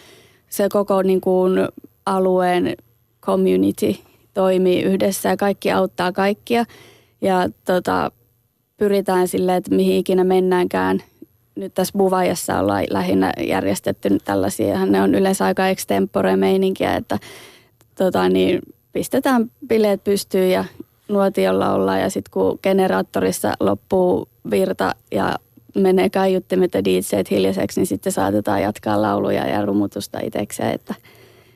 [0.51, 1.67] se koko niin kuin
[2.05, 2.77] alueen
[3.21, 3.95] community
[4.33, 6.65] toimii yhdessä ja kaikki auttaa kaikkia.
[7.21, 8.11] Ja tota,
[8.77, 11.03] pyritään silleen, että mihin ikinä mennäänkään.
[11.55, 17.19] Nyt tässä Buvajassa ollaan lähinnä järjestetty tällaisia, ne on yleensä aika extempore meininkiä, että
[17.95, 18.61] tota, niin
[18.93, 20.65] pistetään bileet pystyyn ja
[21.07, 25.35] nuotiolla ollaan ja sitten kun generaattorissa loppuu virta ja
[25.75, 30.71] menee kaiuttimet ja DJt hiljaiseksi, niin sitten saatetaan jatkaa lauluja ja rumutusta itsekseen.
[30.71, 30.95] Että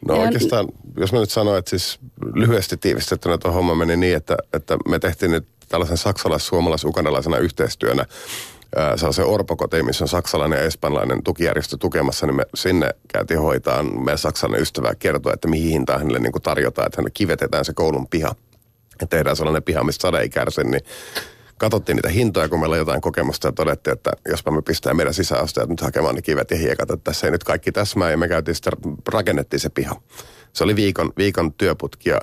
[0.08, 2.00] no oikeastaan, jos mä nyt sanon, että siis
[2.34, 8.06] lyhyesti tiivistettynä tuo homma meni niin, että, että me tehtiin nyt tällaisen saksalais-suomalais-ukanalaisena yhteistyönä
[9.12, 14.18] se Orpokoti, missä on saksalainen ja espanjalainen tukijärjestö tukemassa, niin me sinne käytiin hoitaa meidän
[14.18, 18.36] saksalainen ystävä kertoa, että mihin hintaan hänelle niin tarjotaan, että hänelle kivetetään se koulun piha.
[19.02, 20.82] Ja tehdään sellainen piha, mistä sade ei kärsi, niin
[21.58, 25.14] katsottiin niitä hintoja, kun meillä on jotain kokemusta ja todettiin, että jospa me pistää meidän
[25.14, 28.28] sisäostajat nyt hakemaan ne kivet ja hiekat, että tässä ei nyt kaikki täsmää ja me
[28.28, 28.74] käytiin sitten,
[29.08, 30.02] rakennettiin se piha.
[30.54, 32.22] Se oli viikon, viikon työputki ja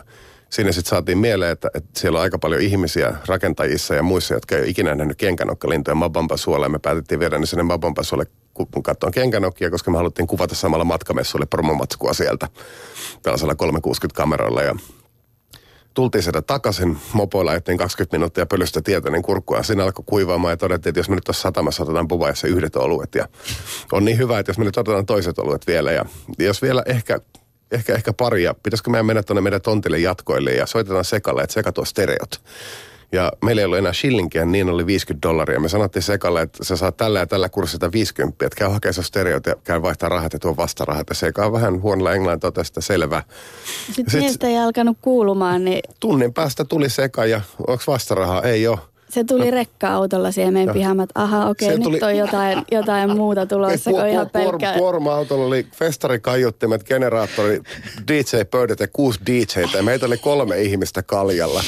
[0.50, 4.54] siinä sitten saatiin mieleen, että, että siellä on aika paljon ihmisiä rakentajissa ja muissa, jotka
[4.54, 6.68] ei ole ikinä nähnyt kenkänokkalintoja Mabambasuolle.
[6.68, 8.26] Me päätettiin viedä ne sinne Mabambasuolle
[8.82, 12.48] katsomaan kenkänokkia, koska me haluttiin kuvata samalla matkamessuille promomatskua sieltä
[13.22, 14.76] tällaisella 360 kameralla ja
[15.94, 20.56] tultiin sieltä takaisin, mopoilla ajettiin 20 minuuttia pölystä tietä, niin kurkkua siinä alkoi kuivaamaan ja
[20.56, 23.28] todettiin, että jos me nyt tuossa satamassa otetaan Puvajassa yhdet oluet ja
[23.92, 26.04] on niin hyvä, että jos me nyt otetaan toiset oluet vielä ja
[26.38, 27.20] jos vielä ehkä
[27.72, 28.54] ehkä, ehkä paria.
[28.62, 32.40] Pitäisikö meidän mennä tuonne meidän tontille jatkoille ja soitetaan sekalle, että seka tuo stereot.
[33.12, 35.60] Ja meillä ei ollut enää shillinkiä, niin oli 50 dollaria.
[35.60, 39.02] Me sanottiin sekalle, että sä saat tällä ja tällä kurssilla 50, että käy hakemaan se
[39.02, 41.08] stereot ja käy vaihtaa rahat ja tuo vastarahat.
[41.08, 43.22] Ja seka on vähän huonolla englannin totesta selvä.
[43.92, 45.80] Sitten, Sitten ei alkanut kuulumaan, niin...
[46.00, 48.42] Tunnin päästä tuli seka ja onko vastarahaa?
[48.42, 48.78] Ei ole.
[49.12, 49.50] Se tuli no.
[49.50, 51.98] rekka-autolla siihen meidän pihaan, että aha, okei, okay, nyt tuli...
[52.02, 54.78] on jotain, jotain muuta tulossa kuin ihan pelkkää.
[54.78, 57.60] Kuorma-autolla oli festarikaiuttimet, generaattori,
[58.08, 61.62] DJ-pöydät ja kuusi DJtä ja meitä oli kolme ihmistä kaljalla.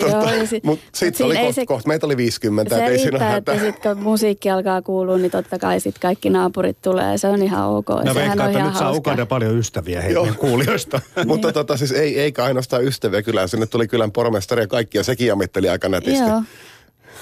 [0.00, 2.76] tuota, si- Mutta sitten oli kohta, se, koht, meitä oli 50.
[2.76, 7.18] Se riittää, että sitten kun musiikki alkaa kuulua, niin totta kai sitten kaikki naapurit tulee.
[7.18, 7.88] Se on ihan ok.
[7.88, 11.00] No veikkaan, että nyt saa Ukanda paljon ystäviä heidän kuulijoista.
[11.26, 13.48] Mutta tota, siis ei, eikä ainoastaan ystäviä kylään.
[13.48, 16.28] Sinne tuli kylän pormestari ja kaikki ja sekin jamitteli aika nätisti.
[16.28, 16.42] Joo.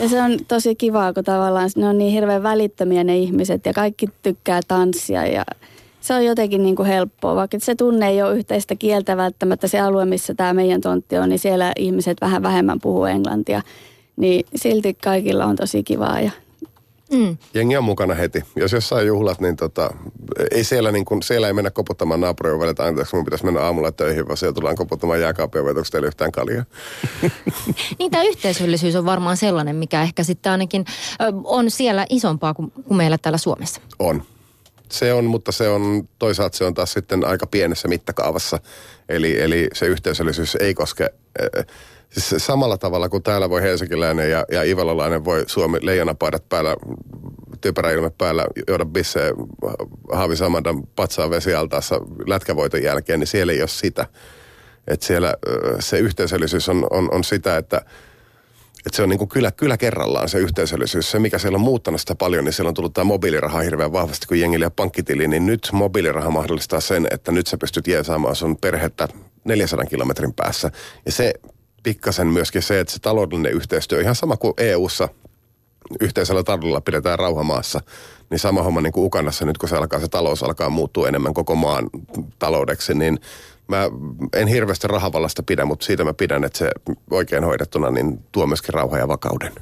[0.00, 3.72] Ja se on tosi kivaa, kun tavallaan ne on niin hirveän välittömiä ne ihmiset ja
[3.72, 5.44] kaikki tykkää tanssia ja
[6.00, 9.68] se on jotenkin niin kuin helppoa, vaikka se tunne ei ole yhteistä kieltä välttämättä.
[9.68, 13.62] Se alue, missä tämä meidän tontti on, niin siellä ihmiset vähän vähemmän puhuu englantia.
[14.16, 16.30] Niin silti kaikilla on tosi kivaa ja
[17.12, 17.36] Mm.
[17.54, 18.44] Jengi on mukana heti.
[18.56, 19.90] Jos jossain juhlat, niin tota,
[20.50, 23.92] ei siellä, niin kun, siellä ei mennä koputtamaan naapurin että anteeksi, mun pitäisi mennä aamulla
[23.92, 26.64] töihin, vaan siellä tullaan koputtamaan jääkaapia, vai teillä yhtään kaljaa.
[27.98, 30.84] niin tämä yhteisöllisyys on varmaan sellainen, mikä ehkä sitten ainakin
[31.44, 33.80] on siellä isompaa kuin, kuin meillä täällä Suomessa.
[33.98, 34.22] On.
[34.88, 38.58] Se on, mutta se on, toisaalta se on taas sitten aika pienessä mittakaavassa.
[39.08, 41.10] Eli, eli se yhteisöllisyys ei koske...
[41.40, 41.66] Äh,
[42.16, 46.76] Siis samalla tavalla kuin täällä voi helsinkiläinen ja, ja ivalolainen voi Suomi leijonapaidat päällä,
[47.60, 49.32] typeräilme päällä, juoda bisse
[50.12, 54.06] Haavi Samandan patsaan vesialtaassa lätkävoiton jälkeen, niin siellä ei ole sitä.
[54.86, 55.34] Että siellä
[55.80, 57.82] se yhteisöllisyys on, on, on sitä, että
[58.86, 61.10] että se on niin kuin kyllä, kyllä kerrallaan se yhteisöllisyys.
[61.10, 64.26] Se, mikä siellä on muuttanut sitä paljon, niin siellä on tullut tämä mobiiliraha hirveän vahvasti,
[64.26, 68.56] kun jengille ja pankkitili, niin nyt mobiiliraha mahdollistaa sen, että nyt sä pystyt jeesaamaan sun
[68.56, 69.08] perhettä
[69.44, 70.70] 400 kilometrin päässä.
[71.06, 71.34] Ja se
[71.86, 75.08] pikkasen myöskin se, että se taloudellinen yhteistyö, ihan sama kuin EU-ssa
[76.00, 77.80] yhteisellä taloudella pidetään rauhamaassa,
[78.30, 81.34] niin sama homma niin kuin Ukannassa nyt, kun se alkaa, se talous alkaa muuttua enemmän
[81.34, 81.90] koko maan
[82.38, 83.18] taloudeksi, niin
[83.68, 83.90] mä
[84.32, 86.70] en hirveästi rahavallasta pidä, mutta siitä mä pidän, että se
[87.10, 89.52] oikein hoidettuna niin tuo myöskin rauha ja vakauden.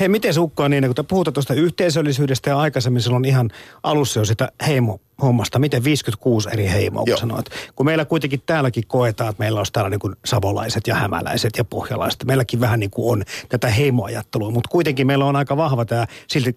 [0.00, 3.50] Hei, miten sukkaa niin, kun te puhutaan tuosta yhteisöllisyydestä ja aikaisemmin silloin ihan
[3.82, 7.46] alussa jo sitä heimo-hommasta, miten 56 eri heimoa, kun sanoit.
[7.74, 11.64] Kun meillä kuitenkin täälläkin koetaan, että meillä on täällä niin kuin savolaiset ja hämäläiset ja
[11.64, 12.24] pohjalaiset.
[12.24, 16.56] Meilläkin vähän niin kuin on tätä heimoajattelua, mutta kuitenkin meillä on aika vahva tämä silti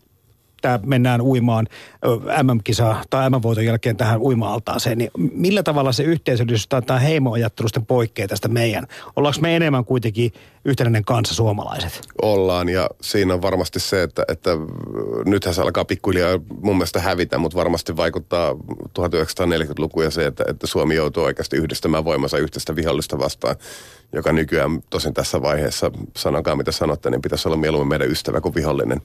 [0.62, 1.68] tämä mennään uimaan
[2.44, 8.28] MM-kisa tai MM-voiton jälkeen tähän uima-altaaseen, niin millä tavalla se yhteisöllisyys tai tämä heimoajattelusten poikkeaa
[8.28, 8.88] tästä meidän?
[9.16, 10.32] Ollaanko me enemmän kuitenkin
[10.66, 12.02] yhtenäinen kanssa suomalaiset?
[12.22, 14.50] Ollaan ja siinä on varmasti se, että, että
[15.26, 18.52] nythän se alkaa pikkuhiljaa mun mielestä hävitä, mutta varmasti vaikuttaa
[19.00, 23.56] 1940-luku ja se, että, että Suomi joutuu oikeasti yhdistämään voimansa yhteistä vihollista vastaan,
[24.14, 28.56] joka nykyään tosin tässä vaiheessa, sanokaa mitä sanotte, niin pitäisi olla mieluummin meidän ystävä kuin
[28.56, 29.02] vihollinen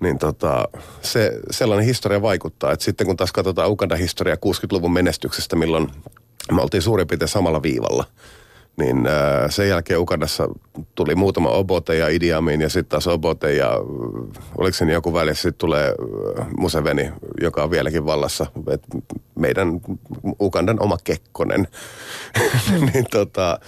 [0.00, 0.68] niin tota,
[1.02, 2.72] se, sellainen historia vaikuttaa.
[2.72, 5.88] Et sitten kun taas katsotaan Ugandan historiaa 60-luvun menestyksestä, milloin
[6.52, 8.04] me oltiin suurin piirtein samalla viivalla,
[8.76, 10.48] niin ää, sen jälkeen Ugandassa
[10.94, 13.70] tuli muutama Obote ja Idi Amin ja sitten taas Obote ja
[14.58, 15.94] oliko se joku välissä, sitten tulee
[16.56, 18.82] Museveni, joka on vieläkin vallassa, et
[19.34, 19.80] meidän
[20.40, 21.68] Ugandan oma Kekkonen.
[22.92, 23.60] niin tota,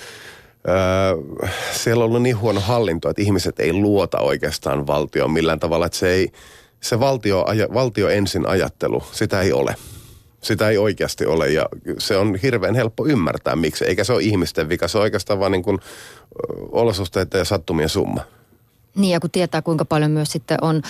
[0.68, 5.86] öö, siellä on ollut niin huono hallinto, että ihmiset ei luota oikeastaan valtioon millään tavalla,
[5.86, 6.32] että se ei,
[6.80, 9.74] se valtio, valtio ensin ajattelu, sitä ei ole.
[10.42, 13.84] Sitä ei oikeasti ole ja se on hirveän helppo ymmärtää miksi.
[13.84, 15.78] Eikä se ole ihmisten vika, se on oikeastaan vaan niin kuin
[16.72, 18.20] olosuhteiden ja sattumien summa.
[18.96, 20.82] Niin ja kun tietää kuinka paljon myös sitten on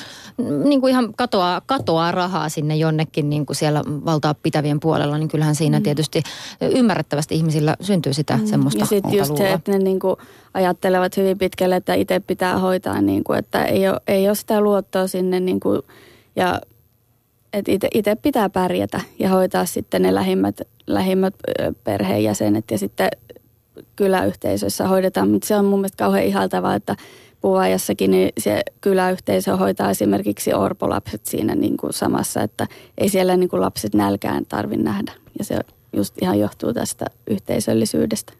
[0.64, 5.28] niin kuin ihan katoaa, katoaa rahaa sinne jonnekin niin kuin siellä valtaa pitävien puolella, niin
[5.28, 5.82] kyllähän siinä mm.
[5.82, 6.22] tietysti
[6.60, 8.46] ymmärrettävästi ihmisillä syntyy sitä mm.
[8.46, 10.16] semmoista Ja sitten just se, että ne niin kuin
[10.54, 14.60] ajattelevat hyvin pitkälle, että itse pitää hoitaa, niin kuin, että ei ole, ei ole sitä
[14.60, 15.82] luottoa sinne niin kuin,
[16.36, 16.60] ja
[17.52, 21.34] että itse pitää pärjätä ja hoitaa sitten ne lähimmät, lähimmät
[21.84, 23.08] perheenjäsenet ja sitten
[23.96, 26.96] kyläyhteisössä hoidetaan, mutta se on mun mielestä kauhean ihaltavaa, että
[27.40, 32.66] Puuvajassakin, niin se kyläyhteisö hoitaa esimerkiksi orpolapset siinä niin kuin samassa, että
[32.98, 35.12] ei siellä niin kuin lapset nälkään tarvitse nähdä.
[35.38, 35.60] Ja se
[35.92, 38.32] just ihan johtuu tästä yhteisöllisyydestä.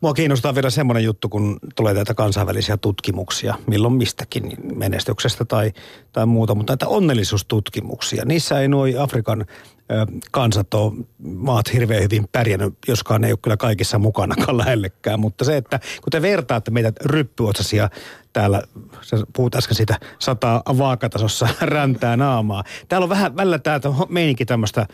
[0.00, 5.72] Mua kiinnostaa vielä semmoinen juttu, kun tulee näitä kansainvälisiä tutkimuksia, milloin mistäkin menestyksestä tai,
[6.12, 8.24] tai muuta, mutta näitä onnellisuustutkimuksia.
[8.24, 13.56] Niissä ei nuo Afrikan ö, kansat ole maat hirveän hyvin pärjännyt, joskaan ei ole kyllä
[13.56, 15.20] kaikissa mukanakaan lähellekään.
[15.20, 17.90] Mutta se, että kun te vertaatte meitä ryppyotsasia
[18.32, 18.62] täällä,
[19.02, 22.64] sä puhut äsken siitä sataa vaakatasossa räntää naamaa.
[22.88, 24.86] Täällä on vähän välillä tämä meininki tämmöistä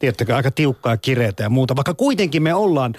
[0.00, 2.94] tiedättekö, aika tiukkaa, kireitä ja muuta, vaikka kuitenkin me ollaan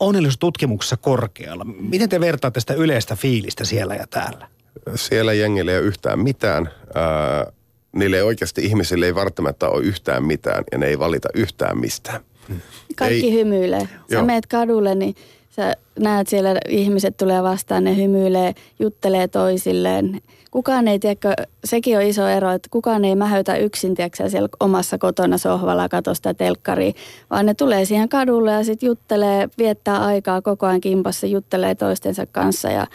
[0.00, 1.64] onnellisuustutkimuksessa korkealla.
[1.64, 4.48] Miten te vertaatte sitä yleistä fiilistä siellä ja täällä?
[4.94, 6.70] Siellä jengillä ei ole yhtään mitään.
[6.94, 7.52] Ää,
[7.96, 12.20] niille ei oikeasti ihmisille ei välttämättä ole yhtään mitään ja ne ei valita yhtään mistään.
[12.96, 13.80] Kaikki ei, hymyilee.
[13.80, 14.24] Sä joo.
[14.24, 15.14] meet kadulle, niin
[15.50, 20.20] sä näet siellä ihmiset tulee vastaan, ne hymyilee, juttelee toisilleen.
[20.54, 24.98] Kukaan ei, tiedä, sekin on iso ero, että kukaan ei mähöitä yksin, tiedätkö, siellä omassa
[24.98, 26.94] kotona sohvalla katosta telkkari,
[27.30, 32.26] vaan ne tulee siihen kadulle ja sitten juttelee, viettää aikaa koko ajan kimpassa, juttelee toistensa
[32.26, 32.86] kanssa ja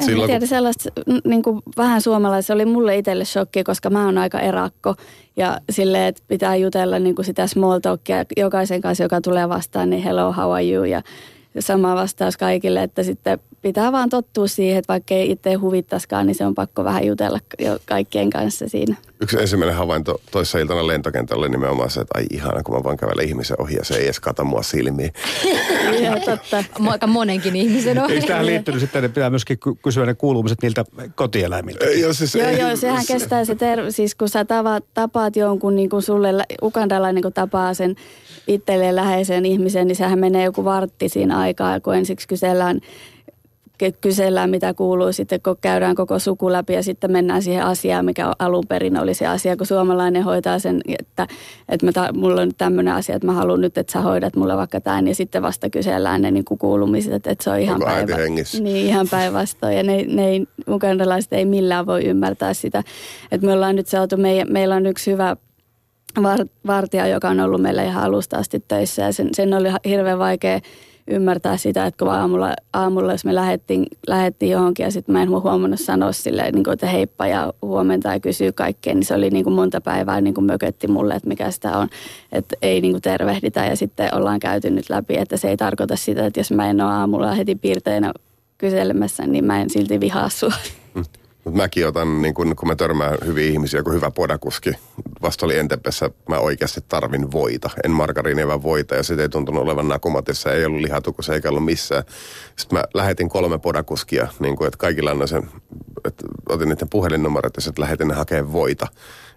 [0.00, 0.48] en Silloin, tiedä, kun...
[0.48, 0.90] sellaista
[1.24, 4.94] niin kuin vähän suomalaista oli mulle itselle shokki, koska mä oon aika erakko.
[5.36, 9.90] Ja silleen, että pitää jutella niin kuin sitä small talkia jokaisen kanssa, joka tulee vastaan,
[9.90, 10.84] niin hello, how are you?
[10.84, 11.02] Ja
[11.60, 16.34] sama vastaus kaikille, että sitten pitää vaan tottua siihen, että vaikka ei itse huvittaisikaan, niin
[16.34, 18.96] se on pakko vähän jutella jo kaikkien kanssa siinä.
[19.20, 22.96] Yksi ensimmäinen havainto toissa iltana lentokentällä oli nimenomaan se, että ai ihana, kun mä vaan
[22.96, 25.12] kävelen ihmisen ohi ja se ei edes kata mua silmiin.
[26.04, 26.64] Joo, totta.
[26.86, 28.14] Aika monenkin ihmisen ohi.
[28.14, 31.84] Eikö tähän liittynyt sitten, että pitää myöskin kysyä ne kuulumiset niiltä kotieläimiltä?
[31.84, 35.90] Joo, siis joo, joo, sehän kestää se, ter- siis kun sä tavaat, tapaat jonkun niin
[35.90, 37.96] kuin sulle, ukandalainen kun tapaa sen
[38.46, 42.80] itselleen läheisen ihmisen, niin sehän menee joku vartti siinä aikaa, kun ensiksi kysellään
[44.00, 48.32] kysellään, mitä kuuluu sitten, kun käydään koko suku läpi ja sitten mennään siihen asiaan, mikä
[48.38, 51.26] alun perin oli se asia, kun suomalainen hoitaa sen, että,
[51.68, 54.56] että mä ta, mulla on tämmöinen asia, että mä haluan nyt, että sä hoidat mulle
[54.56, 57.80] vaikka tämän ja sitten vasta kysellään ne niin kuin kuulumiset, että, että se on ihan,
[57.84, 58.16] päivä,
[58.60, 62.82] niin, ihan päinvastoin ja ne, ne ei, ukrainalaiset ei millään voi ymmärtää sitä,
[63.32, 65.36] että me ollaan nyt saatu, me, meillä on yksi hyvä
[66.66, 70.60] vartija, joka on ollut meillä ihan alusta asti töissä ja sen, sen oli hirveän vaikea
[71.10, 75.30] ymmärtää sitä, että kun aamulla, aamulla jos me lähdettiin, lähdettiin johonkin ja sitten mä en
[75.30, 79.30] huomannut sanoa silleen, niin kuin, että heippa ja huomenta ja kysyy kaikkea, niin se oli
[79.30, 81.88] niin kuin monta päivää niin kuin mökötti mulle, että mikä sitä on,
[82.32, 85.96] että ei niin kuin tervehditä ja sitten ollaan käyty nyt läpi, että se ei tarkoita
[85.96, 88.12] sitä, että jos mä en ole aamulla heti piirteinä
[88.58, 90.52] kyselemässä, niin mä en silti vihaa sua.
[91.48, 94.72] Mutta mäkin otan, niin kun, kun mä törmään hyviä ihmisiä, kun hyvä podakuski.
[95.22, 97.70] Vasta oli Entepessä, mä oikeasti tarvin voita.
[97.84, 98.94] En margariinia, vaan voita.
[98.94, 102.02] Ja sitten ei tuntunut olevan nakumatissa, ei ollut lihatukossa eikä ollut missään.
[102.56, 105.50] Sitten mä lähetin kolme podakuskia, niin kun, että kaikilla on sen,
[106.04, 108.86] että otin niiden puhelinnumerot ja sitten lähetin ne hakemaan voita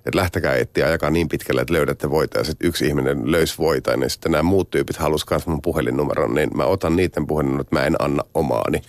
[0.05, 2.37] että lähtekää etsiä ajakaa niin pitkälle, että löydätte voita.
[2.37, 6.35] Ja sitten yksi ihminen löysi voita, niin sitten nämä muut tyypit halusivat myös mun puhelinnumeron,
[6.35, 8.81] niin mä otan niiden puhelinnumerot, että mä en anna omaani.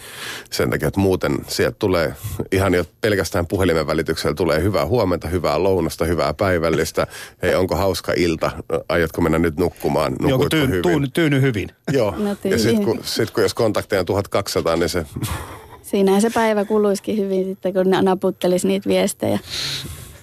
[0.50, 2.14] Sen takia, että muuten sieltä tulee
[2.52, 7.06] ihan jo pelkästään puhelimen välityksellä tulee hyvää huomenta, hyvää lounasta, hyvää päivällistä.
[7.42, 8.50] Hei, onko hauska ilta?
[8.88, 10.16] Aiotko mennä nyt nukkumaan?
[10.28, 10.82] Joku tyy, hyvin?
[10.82, 11.68] Tyy, tyyny hyvin.
[11.92, 12.14] Joo.
[12.18, 15.06] No ja sitten kun, sit, kun jos kontakteja on 1200, niin se...
[15.82, 19.38] Siinähän se päivä kuluisikin hyvin sitten, kun naputtelisi niitä viestejä.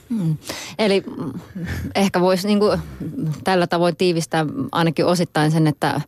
[0.10, 0.38] Hmm.
[0.80, 1.34] Eli mm,
[1.95, 2.60] ehkä voisi niin
[3.43, 6.02] tällä tavoin tiivistää ainakin osittain sen, että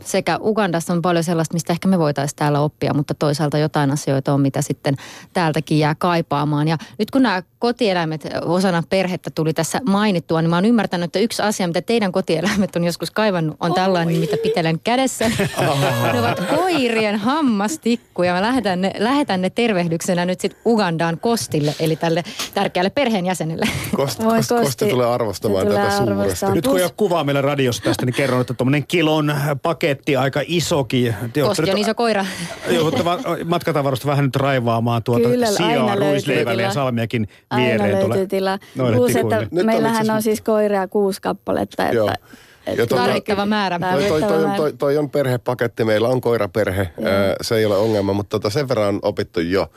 [0.00, 4.34] sekä Ugandassa on paljon sellaista, mistä ehkä me voitaisiin täällä oppia, mutta toisaalta jotain asioita
[4.34, 4.96] on, mitä sitten
[5.32, 6.68] täältäkin jää kaipaamaan.
[6.68, 11.18] Ja nyt kun nämä kotieläimet osana perhettä tuli tässä mainittua, niin mä oon ymmärtänyt, että
[11.18, 15.30] yksi asia, mitä teidän kotieläimet on joskus kaivannut, on tällainen, mitä pitelen kädessä.
[16.12, 21.74] ne ovat koirien hammastikku ja mä lähetän ne, lähetän ne tervehdyksenä nyt sitten Ugandaan Kostille,
[21.80, 22.22] eli tälle
[22.54, 23.66] tärkeälle perheenjäsenelle.
[23.96, 26.46] Kost, kost, kosti, kosti tulee arvostamaan tätä suuresti.
[26.54, 28.86] Nyt kun ei ole kuvaa meillä radiossa tästä, niin kerron, että tuommoinen
[29.16, 31.14] kilon paketti, aika isokin.
[31.46, 32.26] Kosti on iso koira.
[32.70, 33.00] Joudut
[33.44, 37.80] matkatavarusta vähän nyt raivaamaan tuota Kyllä, sijaa, ruisleivälle ja salmiakin viereen.
[37.80, 38.58] Aina löytyy tila.
[38.96, 41.88] Kuusi, että meillähän on siis koiria kuusi kappaletta.
[41.88, 42.14] Että,
[42.66, 43.78] että tuota, tarvittava määrä.
[43.78, 47.10] Toi, toi, toi, on, toi, toi on perhepaketti, meillä on koiraperhe, Joo.
[47.40, 49.70] se ei ole ongelma, mutta tota sen verran on opittu jo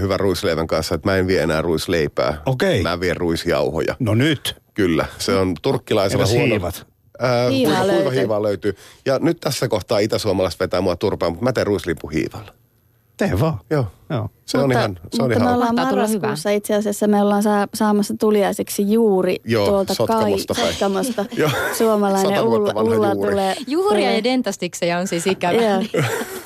[0.00, 2.42] hyvän ruisleivän kanssa, että mä en vie enää ruisleipää.
[2.46, 2.82] Okei.
[2.82, 3.96] Mä vien ruisjauhoja.
[3.98, 4.56] No nyt.
[4.74, 6.46] Kyllä, se on turkkilaisella huono.
[6.46, 6.86] hiivat?
[7.18, 8.76] Ää, hiivaa kuiva, kuiva hiivaa löytyy.
[9.06, 12.54] Ja nyt tässä kohtaa itäsuomalaiset vetää mua turpaan, mutta mä teen ruislipuhiivalla.
[13.16, 13.58] Tee vaan.
[13.70, 13.86] Joo.
[14.10, 14.28] Joo.
[14.46, 17.42] Se mutta, on ihan, se on mutta ihan me ollaan marraskuussa itse asiassa, me ollaan
[17.42, 21.24] saa, saamassa tuliaiseksi juuri Joo, tuolta Sotkamosta, kai, Sotkamosta.
[21.78, 23.56] Suomalainen Ulla, Ulla tulee.
[23.66, 25.56] Juuria ja dentastikseja on siis ikävä.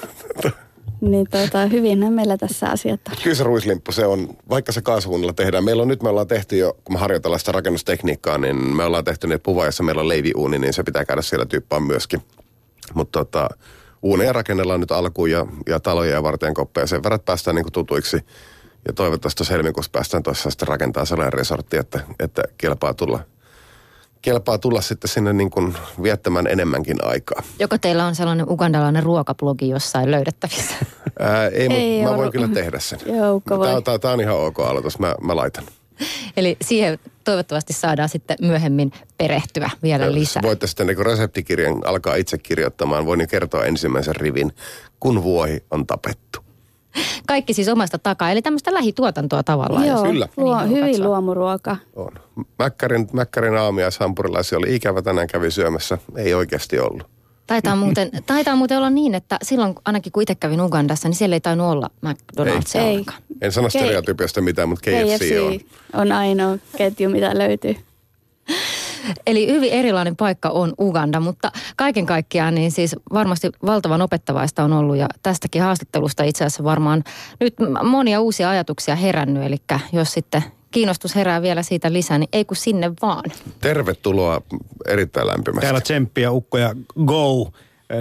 [1.01, 3.17] niin tota, hyvinhän meillä tässä asiat on.
[3.23, 5.65] Kyllä se ruislimppu, se on, vaikka se kaasuunnilla tehdään.
[5.65, 9.05] Meillä on nyt, me ollaan tehty jo, kun me harjoitellaan sitä rakennustekniikkaa, niin me ollaan
[9.05, 12.23] tehty niitä puva, jossa meillä on leiviuuni, niin se pitää käydä siellä tyyppään myöskin.
[12.95, 13.49] Mutta tota,
[14.03, 18.17] uuneja rakennellaan nyt alkuun ja, ja taloja ja varten koppeja sen verran, päästään niin tutuiksi.
[18.89, 23.21] Ja toivottavasti tuossa helmikuussa päästään tuossa sitten rakentaa sellainen resortti, että, että kelpaa tulla
[24.23, 27.43] kelpaa tulla sitten sinne niin kuin viettämään enemmänkin aikaa.
[27.59, 30.75] Joko teillä on sellainen ugandalainen ruokablogi jossain löydettävissä?
[31.19, 32.99] Ää, ei, ei mutta mä voin kyllä tehdä sen.
[33.85, 35.65] Tämä, tämä on ihan ok aloitus, mä, mä laitan.
[36.37, 40.43] Eli siihen toivottavasti saadaan sitten myöhemmin perehtyä vielä ja lisää.
[40.43, 43.07] Voitte sitten niin reseptikirjan alkaa itse kirjoittamaan.
[43.07, 44.53] Voin kertoa ensimmäisen rivin,
[45.01, 46.50] kun vuohi on tapettu.
[47.27, 49.87] Kaikki siis omasta takaa, eli tämmöistä lähituotantoa tavallaan.
[49.87, 50.29] Joo, Kyllä.
[50.37, 51.07] Luo, niin hyvin katsoa.
[51.07, 51.77] luomuruoka.
[51.97, 52.13] On.
[52.59, 55.99] Mäkkärin, Mäkkärin aamiaishampurilaisia oli ikävä tänään kävi syömässä.
[56.17, 57.03] Ei oikeasti ollut.
[57.47, 61.37] Taitaa muuten, taitaa muuten olla niin, että silloin ainakin kun itse kävin Ugandassa, niin siellä
[61.37, 62.85] ei tainnut olla McDonald's ei.
[62.85, 63.05] ei.
[63.41, 65.63] En sano stereotypiasta mitään, mutta KFC, KFC
[65.93, 66.01] on.
[66.01, 67.77] on ainoa ketju, mitä löytyy.
[69.27, 74.73] Eli hyvin erilainen paikka on Uganda, mutta kaiken kaikkiaan niin siis varmasti valtavan opettavaista on
[74.73, 77.05] ollut ja tästäkin haastattelusta itse asiassa varmaan
[77.41, 79.43] nyt monia uusia ajatuksia herännyt.
[79.43, 79.57] Eli
[79.93, 83.25] jos sitten kiinnostus herää vielä siitä lisää, niin ei kun sinne vaan.
[83.61, 84.43] Tervetuloa
[84.89, 85.61] erittäin lämpimästi.
[85.61, 86.75] Täällä tsemppiä, ukkoja,
[87.07, 87.51] go!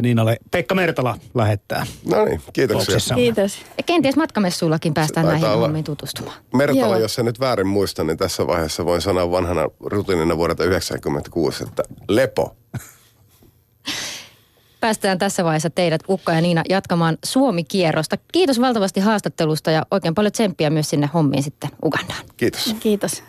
[0.02, 1.86] Niinalle Pekka Mertala lähettää.
[2.06, 3.16] No niin, kiitoksia.
[3.16, 3.58] Kiitos.
[3.78, 6.38] Ja kenties matkamessuillakin päästään näihin hommiin tutustumaan.
[6.54, 6.98] Mertala, Joo.
[6.98, 11.84] jos en nyt väärin muista, niin tässä vaiheessa voin sanoa vanhana rutiinina vuodelta 1996, että
[12.10, 12.56] lepo.
[14.80, 18.18] Päästään tässä vaiheessa teidät, Ukka ja Niina, jatkamaan Suomi-kierrosta.
[18.32, 22.26] Kiitos valtavasti haastattelusta ja oikein paljon tsemppiä myös sinne hommiin sitten Ugandaan.
[22.38, 22.76] Kiitos.
[22.80, 23.24] Kiitos.